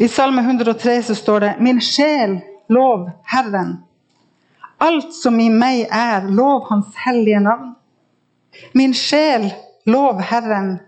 I 0.02 0.08
Salme 0.10 0.42
103 0.42 0.98
så 1.04 1.16
står 1.16 1.46
det 1.46 1.56
Min 1.60 1.82
sjel, 1.84 2.40
lov 2.72 3.10
Herren. 3.30 3.78
Alt 4.82 5.13
som 5.13 5.38
i 5.39 5.50
meg 5.54 5.86
er, 5.94 6.26
lov 6.26 6.65
Hans 6.72 6.96
hellige 7.06 7.39
navn. 7.39 7.76
Min 8.74 8.96
sjel, 8.98 9.52
lov 9.86 10.22
Herren. 10.26 10.80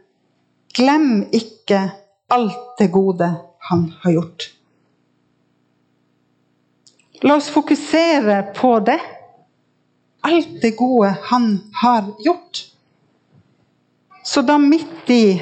Glem 0.74 1.28
ikke 1.30 1.92
alt 2.34 2.78
det 2.80 2.90
gode 2.92 3.30
Han 3.70 3.92
har 4.02 4.12
gjort. 4.12 4.48
La 7.22 7.38
oss 7.38 7.52
fokusere 7.54 8.42
på 8.58 8.80
det. 8.80 9.00
Alt 10.26 10.58
det 10.62 10.74
gode 10.78 11.14
Han 11.30 11.60
har 11.84 12.10
gjort. 12.26 12.66
Så 14.24 14.42
da 14.42 14.58
midt 14.58 15.10
i 15.10 15.42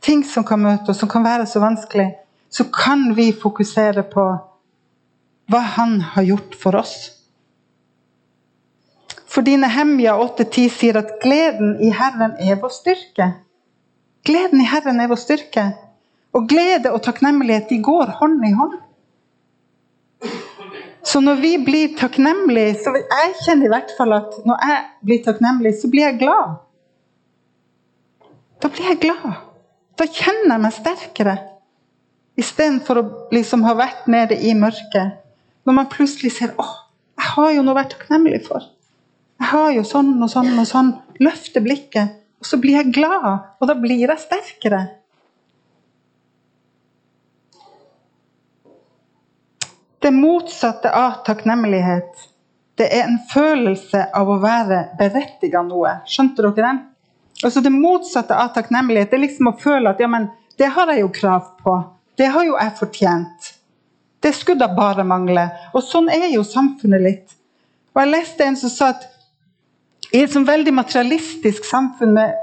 ting 0.00 0.22
som 0.24 0.44
kan 0.44 0.62
møte 0.62 0.92
oss, 0.92 1.02
som 1.02 1.10
kan 1.10 1.24
være 1.26 1.46
så 1.50 1.60
vanskelig, 1.60 2.12
så 2.48 2.68
kan 2.70 3.10
vi 3.16 3.32
fokusere 3.34 4.06
på 4.12 4.26
hva 5.50 5.60
Han 5.76 6.00
har 6.00 6.22
gjort 6.22 6.54
for 6.62 6.78
oss. 6.78 7.15
Fordi 9.36 9.58
Nehemja 9.60 10.14
8,10 10.16 10.68
sier 10.72 10.96
at 10.96 11.18
gleden 11.20 11.74
i 11.84 11.90
Herren 11.92 12.38
er 12.40 12.56
vår 12.56 12.70
styrke. 12.72 13.26
Gleden 14.24 14.62
i 14.64 14.68
Herren 14.70 15.02
er 15.02 15.10
vår 15.10 15.18
styrke. 15.20 15.64
Og 16.32 16.46
glede 16.48 16.88
og 16.88 17.02
takknemlighet 17.04 17.68
de 17.68 17.82
går 17.84 18.14
hånd 18.16 18.44
i 18.48 18.52
hånd. 18.56 18.78
Så 21.06 21.20
når 21.20 21.42
vi 21.42 21.50
blir 21.66 21.92
takknemlige, 21.98 22.78
så 22.80 22.94
jeg 22.96 23.34
kjenner 23.44 23.68
i 23.68 23.72
hvert 23.74 23.92
fall 23.98 24.14
at 24.16 24.38
når 24.48 24.64
jeg 24.70 24.78
blir 25.04 25.20
takknemlig, 25.26 25.74
så 25.82 25.90
blir 25.92 26.06
jeg 26.06 26.18
glad. 26.22 26.54
Da 28.64 28.70
blir 28.72 28.88
jeg 28.88 29.02
glad. 29.04 29.36
Da 30.00 30.06
kjenner 30.08 30.56
jeg 30.56 30.62
meg 30.64 30.74
sterkere. 30.78 31.36
Istedenfor 32.40 33.02
å 33.02 33.04
liksom 33.36 33.68
ha 33.68 33.76
vært 33.76 34.08
nede 34.08 34.40
i 34.40 34.56
mørket. 34.56 35.20
Når 35.68 35.76
man 35.76 35.92
plutselig 35.92 36.32
ser 36.38 36.56
å, 36.56 36.66
jeg 37.20 37.32
har 37.36 37.52
jo 37.52 37.62
noe 37.66 37.76
å 37.76 37.78
være 37.82 37.92
takknemlig 37.92 38.42
for. 38.48 38.64
Jeg 39.36 39.50
har 39.52 39.72
jo 39.76 39.82
sånn 39.84 40.14
og 40.22 40.30
sånn 40.32 40.54
og 40.56 40.68
sånn. 40.68 40.94
Løfter 41.20 41.64
blikket. 41.64 42.22
Og 42.40 42.48
så 42.48 42.58
blir 42.60 42.78
jeg 42.78 42.92
glad, 42.94 43.26
og 43.60 43.68
da 43.68 43.74
blir 43.80 44.02
jeg 44.04 44.20
sterkere. 44.20 44.82
Det 50.04 50.12
motsatte 50.12 50.92
av 50.92 51.22
takknemlighet, 51.26 52.26
det 52.76 52.90
er 52.92 53.06
en 53.06 53.16
følelse 53.32 54.02
av 54.14 54.28
å 54.28 54.36
være 54.42 54.82
berettiga 54.98 55.64
noe. 55.64 55.96
Skjønte 56.06 56.44
dere 56.44 56.60
den? 56.60 56.82
Altså 57.42 57.60
Det 57.64 57.72
motsatte 57.72 58.36
av 58.36 58.52
takknemlighet 58.54 59.10
det 59.10 59.18
er 59.18 59.24
liksom 59.24 59.50
å 59.50 59.56
føle 59.60 59.90
at 59.90 60.00
ja, 60.00 60.08
men 60.08 60.28
det 60.60 60.68
har 60.76 60.92
jeg 60.92 61.02
jo 61.02 61.12
krav 61.12 61.50
på. 61.64 61.74
Det 62.16 62.28
har 62.32 62.44
jo 62.46 62.54
jeg 62.56 62.76
fortjent. 62.78 63.50
Det 64.20 64.32
skulle 64.36 64.60
da 64.62 64.70
bare 64.76 65.04
mangle. 65.04 65.48
Og 65.76 65.84
sånn 65.84 66.08
er 66.12 66.28
jo 66.32 66.44
samfunnet 66.44 67.02
litt. 67.02 67.34
Og 67.96 68.02
Jeg 68.02 68.12
leste 68.12 68.44
en 68.44 68.56
som 68.60 68.72
sa 68.72 68.92
at 68.94 69.04
i 70.12 70.22
et 70.22 70.32
sånn 70.32 70.46
veldig 70.46 70.72
materialistisk 70.76 71.66
samfunn 71.66 72.14
med 72.16 72.34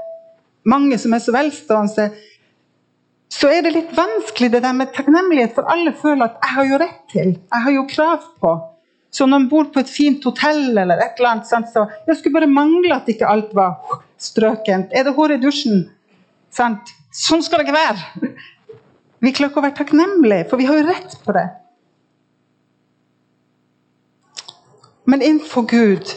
mange 0.68 0.98
som 1.00 1.14
er 1.14 1.22
så 1.24 1.32
velstående, 1.34 2.10
så 3.34 3.50
er 3.50 3.64
det 3.64 3.74
litt 3.74 3.96
vanskelig 3.96 4.50
det 4.52 4.62
der 4.62 4.76
med 4.76 4.92
takknemlighet, 4.94 5.54
for 5.56 5.66
alle 5.70 5.92
føler 5.92 6.24
at 6.24 6.38
'jeg 6.40 6.54
har 6.54 6.64
jo 6.64 6.78
rett 6.78 7.02
til', 7.12 7.34
'jeg 7.34 7.62
har 7.64 7.72
jo 7.72 7.86
krav 7.86 8.20
på'. 8.42 8.60
Så 9.10 9.26
når 9.26 9.38
man 9.38 9.48
bor 9.48 9.64
på 9.64 9.80
et 9.80 9.88
fint 9.88 10.24
hotell 10.24 10.78
eller 10.78 10.96
et 10.98 11.18
eller 11.18 11.30
annet, 11.30 11.46
så 11.46 11.86
det 12.06 12.16
skulle 12.18 12.40
bare 12.40 12.46
mangle 12.46 12.94
at 12.94 13.08
ikke 13.08 13.26
alt 13.26 13.54
var 13.54 14.02
strøkent. 14.18 14.90
Er 14.92 15.04
det 15.04 15.14
hår 15.14 15.30
i 15.30 15.36
dusjen? 15.36 15.90
Sant? 16.50 16.90
Sånn 17.12 17.42
skal 17.42 17.58
det 17.58 17.68
ikke 17.68 17.78
være. 17.78 18.32
Vi 19.20 19.30
klarer 19.30 19.50
ikke 19.50 19.60
å 19.62 19.62
være 19.62 19.78
takknemlige, 19.78 20.48
for 20.50 20.56
vi 20.56 20.64
har 20.64 20.80
jo 20.80 20.88
rett 20.88 21.14
på 21.24 21.32
det. 21.32 21.46
Men 25.06 25.22
innenfor 25.22 25.62
Gud 25.70 26.10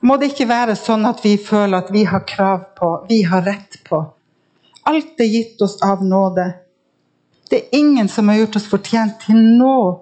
må 0.00 0.16
det 0.16 0.30
ikke 0.32 0.48
være 0.48 0.76
sånn 0.78 1.04
at 1.08 1.20
vi 1.24 1.34
føler 1.40 1.82
at 1.82 1.92
vi 1.92 2.06
har 2.08 2.24
krav 2.28 2.70
på, 2.78 2.90
vi 3.08 3.22
har 3.28 3.44
rett 3.44 3.80
på. 3.84 4.00
Alt 4.88 5.20
er 5.20 5.28
gitt 5.28 5.60
oss 5.62 5.76
av 5.84 6.04
nåde. 6.04 6.46
Det 7.50 7.58
er 7.58 7.78
ingen 7.78 8.08
som 8.08 8.28
har 8.30 8.40
gjort 8.40 8.56
oss 8.60 8.68
fortjent 8.70 9.20
til 9.26 9.36
noe 9.58 9.98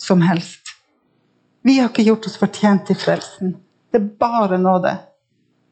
som 0.00 0.22
helst. 0.26 0.74
Vi 1.62 1.78
har 1.78 1.90
ikke 1.90 2.06
gjort 2.06 2.26
oss 2.26 2.38
fortjent 2.40 2.86
til 2.88 2.98
frelsen. 2.98 3.56
Det 3.92 4.00
er 4.00 4.10
bare 4.20 4.58
nåde. 4.58 4.94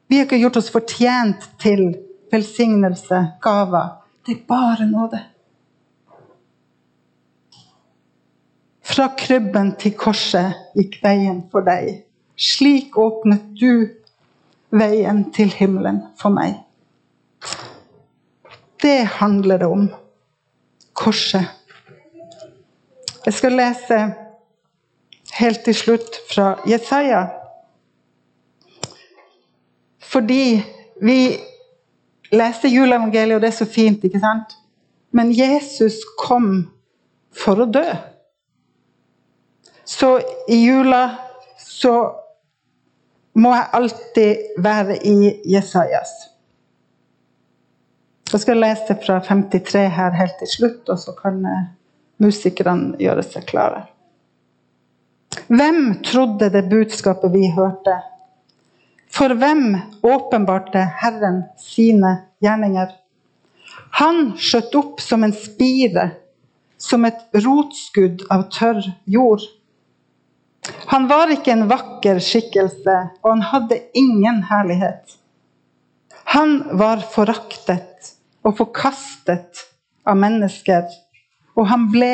Vi 0.07 0.19
har 0.19 0.27
ikke 0.27 0.39
gjort 0.39 0.59
oss 0.61 0.69
fortjent 0.71 1.49
til 1.59 1.89
velsignelse, 2.31 3.23
gaver. 3.43 3.97
Det 4.25 4.37
er 4.37 4.43
bare 4.47 4.87
nåde. 4.87 5.19
Fra 8.87 9.09
krybben 9.19 9.73
til 9.79 9.97
korset 9.99 10.77
gikk 10.77 11.01
veien 11.03 11.43
for 11.51 11.65
deg. 11.67 12.06
Slik 12.37 12.97
åpnet 12.97 13.41
du 13.57 13.89
veien 14.69 15.23
til 15.33 15.49
himmelen 15.49 16.03
for 16.19 16.33
meg. 16.33 16.59
Det 18.81 19.07
handler 19.17 19.57
det 19.57 19.69
om. 19.73 19.87
Korset. 20.93 21.49
Jeg 23.25 23.33
skal 23.33 23.57
lese 23.57 23.97
helt 25.39 25.63
til 25.65 25.75
slutt 25.75 26.19
fra 26.29 26.51
Jesaja. 26.69 27.25
Fordi 30.01 30.61
vi 31.01 31.19
leser 32.31 32.69
juleevangeliet, 32.69 33.35
og 33.35 33.41
det 33.41 33.51
er 33.51 33.57
så 33.57 33.65
fint, 33.69 34.03
ikke 34.03 34.21
sant? 34.21 34.55
Men 35.11 35.33
Jesus 35.33 35.99
kom 36.19 36.67
for 37.33 37.65
å 37.65 37.69
dø. 37.69 37.85
Så 39.87 40.17
i 40.49 40.61
jula 40.65 41.03
så 41.57 41.93
må 43.37 43.53
jeg 43.53 43.69
alltid 43.79 44.61
være 44.63 44.97
i 45.05 45.17
Jesajas. 45.53 46.13
Jeg 48.31 48.43
skal 48.43 48.59
lese 48.59 48.97
fra 49.05 49.19
53 49.23 49.85
her 49.95 50.15
helt 50.17 50.39
til 50.41 50.49
slutt, 50.51 50.89
og 50.89 50.99
så 50.99 51.13
kan 51.15 51.39
eh, 51.45 51.69
musikerne 52.23 52.97
gjøre 52.99 53.23
seg 53.23 53.45
klare. 53.47 53.85
Hvem 55.47 56.01
trodde 56.03 56.49
det 56.51 56.65
budskapet 56.67 57.31
vi 57.31 57.47
hørte? 57.55 57.95
For 59.13 59.31
hvem 59.39 59.77
åpenbarte 60.03 60.81
Herren 60.99 61.43
sine 61.61 62.17
gjerninger? 62.43 62.89
Han 64.01 64.33
skjøt 64.37 64.75
opp 64.75 64.99
som 65.01 65.23
en 65.23 65.33
spire, 65.33 66.09
som 66.77 67.05
et 67.07 67.21
rotskudd 67.45 68.25
av 68.33 68.49
tørr 68.53 68.83
jord. 69.09 69.45
Han 70.91 71.07
var 71.07 71.31
ikke 71.33 71.53
en 71.53 71.67
vakker 71.69 72.19
skikkelse, 72.23 72.97
og 73.23 73.29
han 73.31 73.45
hadde 73.51 73.79
ingen 73.97 74.43
herlighet. 74.49 75.17
Han 76.33 76.59
var 76.79 77.03
foraktet 77.13 78.13
og 78.43 78.57
forkastet 78.59 79.63
av 80.07 80.19
mennesker, 80.19 80.87
og 81.55 81.69
han 81.71 81.87
ble 81.91 82.11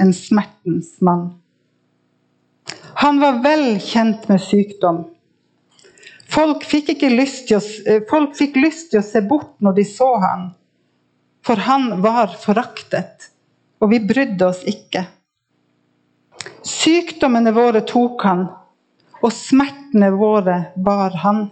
en 0.00 0.12
smertens 0.14 0.96
mann. 1.04 1.34
Han 3.02 3.20
var 3.20 3.42
vel 3.44 3.76
kjent 3.82 4.28
med 4.30 4.40
sykdom. 4.40 5.04
Folk 6.32 6.64
fikk, 6.66 7.02
lyst 7.12 7.52
å, 7.52 7.60
eh, 7.86 8.02
folk 8.08 8.34
fikk 8.36 8.56
lyst 8.58 8.90
til 8.90 9.00
å 9.00 9.06
se 9.06 9.20
bort 9.22 9.54
når 9.62 9.76
de 9.76 9.84
så 9.84 10.08
han, 10.22 10.48
for 11.44 11.56
han 11.56 12.02
var 12.02 12.34
foraktet, 12.42 13.30
og 13.80 13.92
vi 13.92 14.00
brydde 14.02 14.48
oss 14.48 14.64
ikke. 14.66 15.06
Sykdommene 16.66 17.52
våre 17.54 17.80
tok 17.86 18.24
han, 18.26 18.46
og 19.22 19.32
smertene 19.32 20.10
våre 20.18 20.56
bar 20.76 21.14
han. 21.22 21.46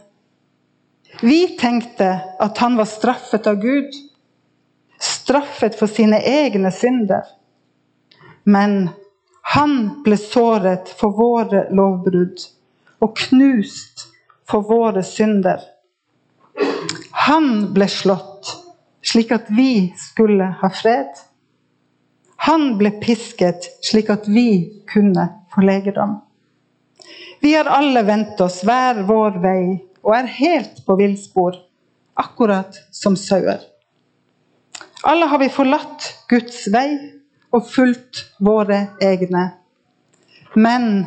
Vi 1.23 1.55
tenkte 1.61 2.09
at 2.43 2.59
han 2.59 2.77
var 2.77 2.89
straffet 2.91 3.47
av 3.47 3.61
Gud, 3.63 3.95
straffet 4.99 5.79
for 5.79 5.91
sine 5.91 6.19
egne 6.19 6.73
synder. 6.75 7.23
Men 8.45 8.89
han 9.55 9.77
ble 10.05 10.19
såret 10.19 10.91
for 10.99 11.15
våre 11.15 11.69
lovbrudd 11.71 12.43
og 13.05 13.15
knust 13.21 14.09
for 14.51 14.67
våre 14.67 15.05
synder. 15.07 15.63
Han 17.29 17.71
ble 17.77 17.87
slått 17.89 18.51
slik 19.05 19.33
at 19.37 19.51
vi 19.53 19.93
skulle 20.01 20.49
ha 20.61 20.71
fred. 20.73 21.13
Han 22.45 22.75
ble 22.77 22.91
pisket 23.01 23.65
slik 23.85 24.11
at 24.13 24.29
vi 24.29 24.49
kunne 24.91 25.29
få 25.55 25.65
legedom. 25.65 26.19
Vi 27.41 27.55
har 27.55 27.65
alle 27.65 28.03
vendt 28.05 28.41
oss 28.41 28.63
hver 28.65 29.01
vår 29.09 29.39
vei 29.41 29.63
og 30.05 30.13
er 30.17 30.29
helt 30.39 30.83
på 30.85 30.97
villspor, 31.01 31.57
akkurat 32.21 32.77
som 32.93 33.17
sauer. 33.17 33.63
Alle 35.05 35.29
har 35.29 35.41
vi 35.41 35.49
forlatt 35.53 36.11
Guds 36.29 36.67
vei 36.73 36.89
og 37.55 37.69
fulgt 37.69 38.23
våre 38.45 38.81
egne. 39.01 39.45
Men 40.55 41.07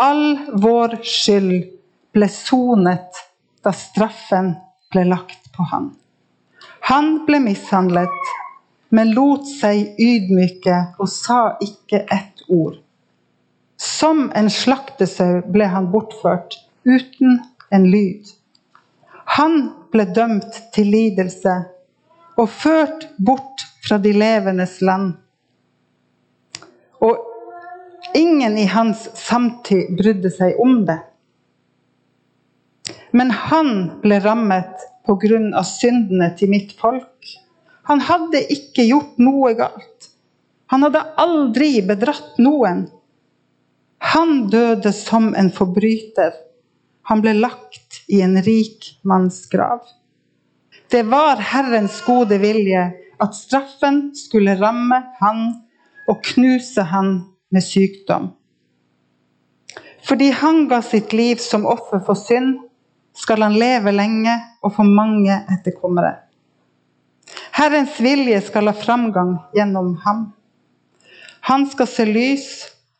all 0.00 0.38
vår 0.60 0.98
skyld 1.04 1.68
ble 2.14 2.28
sonet 2.32 3.24
da 3.64 3.72
straffen 3.72 4.54
ble 4.92 5.04
lagt 5.08 5.52
på 5.56 5.64
han. 5.72 5.92
Han 6.92 7.22
ble 7.26 7.40
mishandlet, 7.40 8.34
men 8.94 9.10
lot 9.16 9.46
seg 9.48 9.96
ydmyke 9.98 10.76
og 11.02 11.10
sa 11.10 11.56
ikke 11.64 12.04
ett 12.14 12.44
ord. 12.48 12.78
Som 13.76 14.28
en 14.38 14.50
slaktesau 14.52 15.40
ble 15.50 15.66
han 15.72 15.90
bortført, 15.90 16.54
uten 16.86 17.40
en 17.74 17.88
lyd. 17.90 18.30
Han 19.34 19.56
ble 19.90 20.06
dømt 20.14 20.60
til 20.76 20.92
lidelse 20.94 21.56
og 22.38 22.50
ført 22.50 23.08
bort 23.18 23.64
fra 23.84 23.98
de 23.98 24.12
levendes 24.14 24.78
land. 24.84 25.14
Og 27.02 28.14
ingen 28.14 28.58
i 28.58 28.68
hans 28.70 29.08
samtid 29.18 29.96
brydde 29.98 30.30
seg 30.34 30.60
om 30.62 30.84
det. 30.86 31.00
Men 33.14 33.30
han 33.30 33.70
ble 34.02 34.20
rammet 34.22 34.86
på 35.06 35.16
grunn 35.22 35.50
av 35.54 35.66
syndene 35.68 36.30
til 36.38 36.50
mitt 36.52 36.74
folk. 36.78 37.34
Han 37.88 38.00
hadde 38.00 38.40
ikke 38.52 38.86
gjort 38.88 39.18
noe 39.20 39.52
galt. 39.58 40.10
Han 40.72 40.86
hadde 40.86 41.02
aldri 41.20 41.82
bedratt 41.84 42.38
noen. 42.40 42.86
Han 44.14 44.46
døde 44.52 44.92
som 44.96 45.32
en 45.36 45.50
forbryter. 45.52 46.32
Han 47.08 47.20
ble 47.24 47.34
lagt 47.36 48.00
i 48.08 48.22
en 48.24 48.38
rik 48.42 48.94
manns 49.04 49.44
grav. 49.52 49.84
Det 50.90 51.02
var 51.08 51.40
Herrens 51.52 52.00
gode 52.06 52.38
vilje 52.40 52.86
at 53.20 53.36
straffen 53.36 54.08
skulle 54.16 54.56
ramme 54.60 55.00
han 55.20 55.44
og 56.08 56.24
knuse 56.32 56.84
han 56.88 57.14
med 57.52 57.64
sykdom. 57.64 58.32
Fordi 60.04 60.30
han 60.36 60.66
ga 60.68 60.82
sitt 60.84 61.12
liv 61.16 61.40
som 61.40 61.64
offer 61.68 62.02
for 62.04 62.18
synd, 62.18 62.58
skal 63.16 63.44
han 63.46 63.56
leve 63.56 63.92
lenge 63.94 64.34
og 64.64 64.74
få 64.76 64.84
mange 64.84 65.36
etterkommere. 65.54 66.23
Herrens 67.54 68.00
vilje 68.02 68.40
skal 68.42 68.66
ha 68.66 68.74
framgang 68.74 69.36
gjennom 69.54 69.94
ham. 70.02 70.24
Han 71.46 71.66
skal 71.70 71.86
se 71.86 72.06
lys 72.08 72.48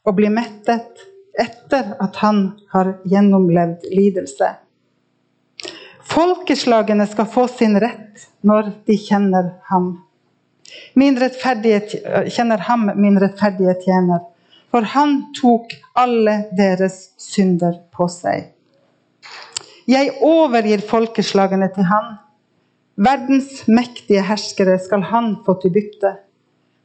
og 0.06 0.14
bli 0.20 0.28
mettet 0.30 1.02
etter 1.40 1.96
at 1.98 2.20
han 2.22 2.44
har 2.70 2.92
gjennomlevd 3.10 3.88
lidelse. 3.90 4.52
Folkeslagene 6.06 7.06
skal 7.10 7.26
få 7.34 7.48
sin 7.50 7.74
rett 7.82 8.28
når 8.46 8.70
de 8.86 8.98
kjenner 9.00 9.50
ham. 9.72 9.90
Min 10.94 11.18
kjenner 11.18 12.66
ham, 12.68 12.90
min 12.94 13.18
rettferdige 13.18 13.74
tjener, 13.82 14.22
for 14.70 14.86
han 14.94 15.16
tok 15.40 15.74
alle 15.98 16.44
deres 16.54 17.08
synder 17.18 17.80
på 17.94 18.06
seg. 18.12 18.52
Jeg 19.90 20.14
overgir 20.22 20.84
folkeslagene 20.86 21.68
til 21.74 21.90
han. 21.90 22.14
Verdens 22.94 23.64
mektige 23.66 24.22
herskere 24.22 24.78
skal 24.78 25.02
han 25.10 25.34
få 25.46 25.56
til 25.62 25.72
bytte. 25.74 26.14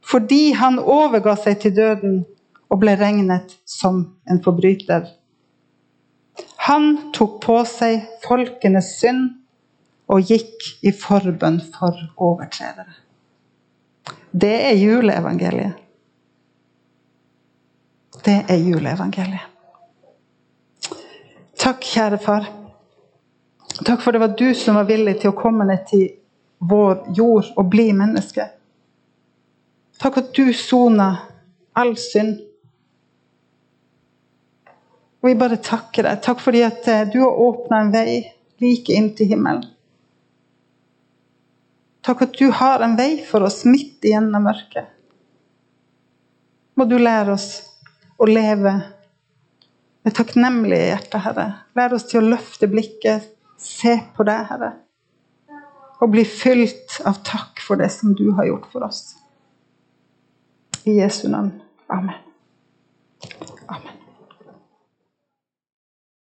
Fordi 0.02 0.52
han 0.58 0.78
overga 0.80 1.36
seg 1.38 1.60
til 1.62 1.74
døden 1.76 2.22
og 2.70 2.80
ble 2.82 2.96
regnet 2.98 3.54
som 3.68 4.02
en 4.30 4.40
forbryter. 4.42 5.06
Han 6.66 7.12
tok 7.14 7.38
på 7.44 7.60
seg 7.68 8.06
folkenes 8.24 8.94
synd 8.98 9.28
og 10.10 10.26
gikk 10.26 10.66
i 10.86 10.92
forbønn 10.94 11.60
for 11.74 11.98
overtredere. 12.16 12.96
Det 14.30 14.56
er 14.70 14.76
juleevangeliet. 14.78 15.78
Det 18.24 18.38
er 18.50 18.58
juleevangeliet. 18.60 19.46
Takk, 21.60 21.84
kjære 21.84 22.18
far. 22.20 22.48
Takk 23.78 24.02
for 24.02 24.12
det 24.12 24.18
var 24.18 24.34
du 24.38 24.54
som 24.54 24.76
var 24.76 24.88
villig 24.88 25.20
til 25.20 25.32
å 25.32 25.38
komme 25.38 25.64
ned 25.68 25.86
til 25.88 26.08
vår 26.60 27.12
jord 27.16 27.52
og 27.56 27.70
bli 27.72 27.90
menneske. 27.96 28.46
Takk 30.00 30.20
at 30.20 30.30
du 30.36 30.52
sona 30.56 31.10
all 31.76 31.94
synd. 32.00 32.38
Og 35.20 35.28
vi 35.28 35.36
bare 35.36 35.60
takker 35.60 36.08
deg. 36.08 36.22
Takk 36.24 36.40
fordi 36.40 36.62
at 36.64 36.86
eh, 36.88 37.06
du 37.12 37.20
har 37.20 37.42
åpna 37.44 37.82
en 37.84 37.92
vei 37.92 38.22
like 38.60 38.94
inn 38.96 39.10
til 39.16 39.28
himmelen. 39.34 39.66
Takk 42.04 42.24
at 42.24 42.38
du 42.38 42.48
har 42.56 42.80
en 42.84 42.96
vei 42.96 43.18
for 43.28 43.44
oss 43.44 43.62
midt 43.68 44.04
igjennom 44.08 44.46
mørket. 44.48 44.88
Må 46.80 46.86
du 46.88 46.96
lære 46.96 47.34
oss 47.36 47.50
å 48.16 48.28
leve 48.28 48.72
med 50.00 50.16
takknemlige 50.16 50.94
hjerter, 50.94 51.22
Herre. 51.26 51.46
Lære 51.76 51.98
oss 51.98 52.08
til 52.08 52.22
å 52.22 52.30
løfte 52.32 52.70
blikket 52.72 53.28
se 53.60 53.96
på 54.16 54.26
deg, 54.26 54.46
Herre, 54.50 54.72
og 56.00 56.12
bli 56.14 56.24
fylt 56.24 57.00
av 57.06 57.20
takk 57.26 57.60
for 57.64 57.80
det 57.80 57.90
som 57.92 58.14
du 58.16 58.30
har 58.38 58.48
gjort 58.48 58.68
for 58.72 58.86
oss. 58.86 59.02
I 60.88 60.96
Jesu 60.96 61.28
navn. 61.28 61.58
Amen. 61.92 62.16
Amen. 63.68 64.00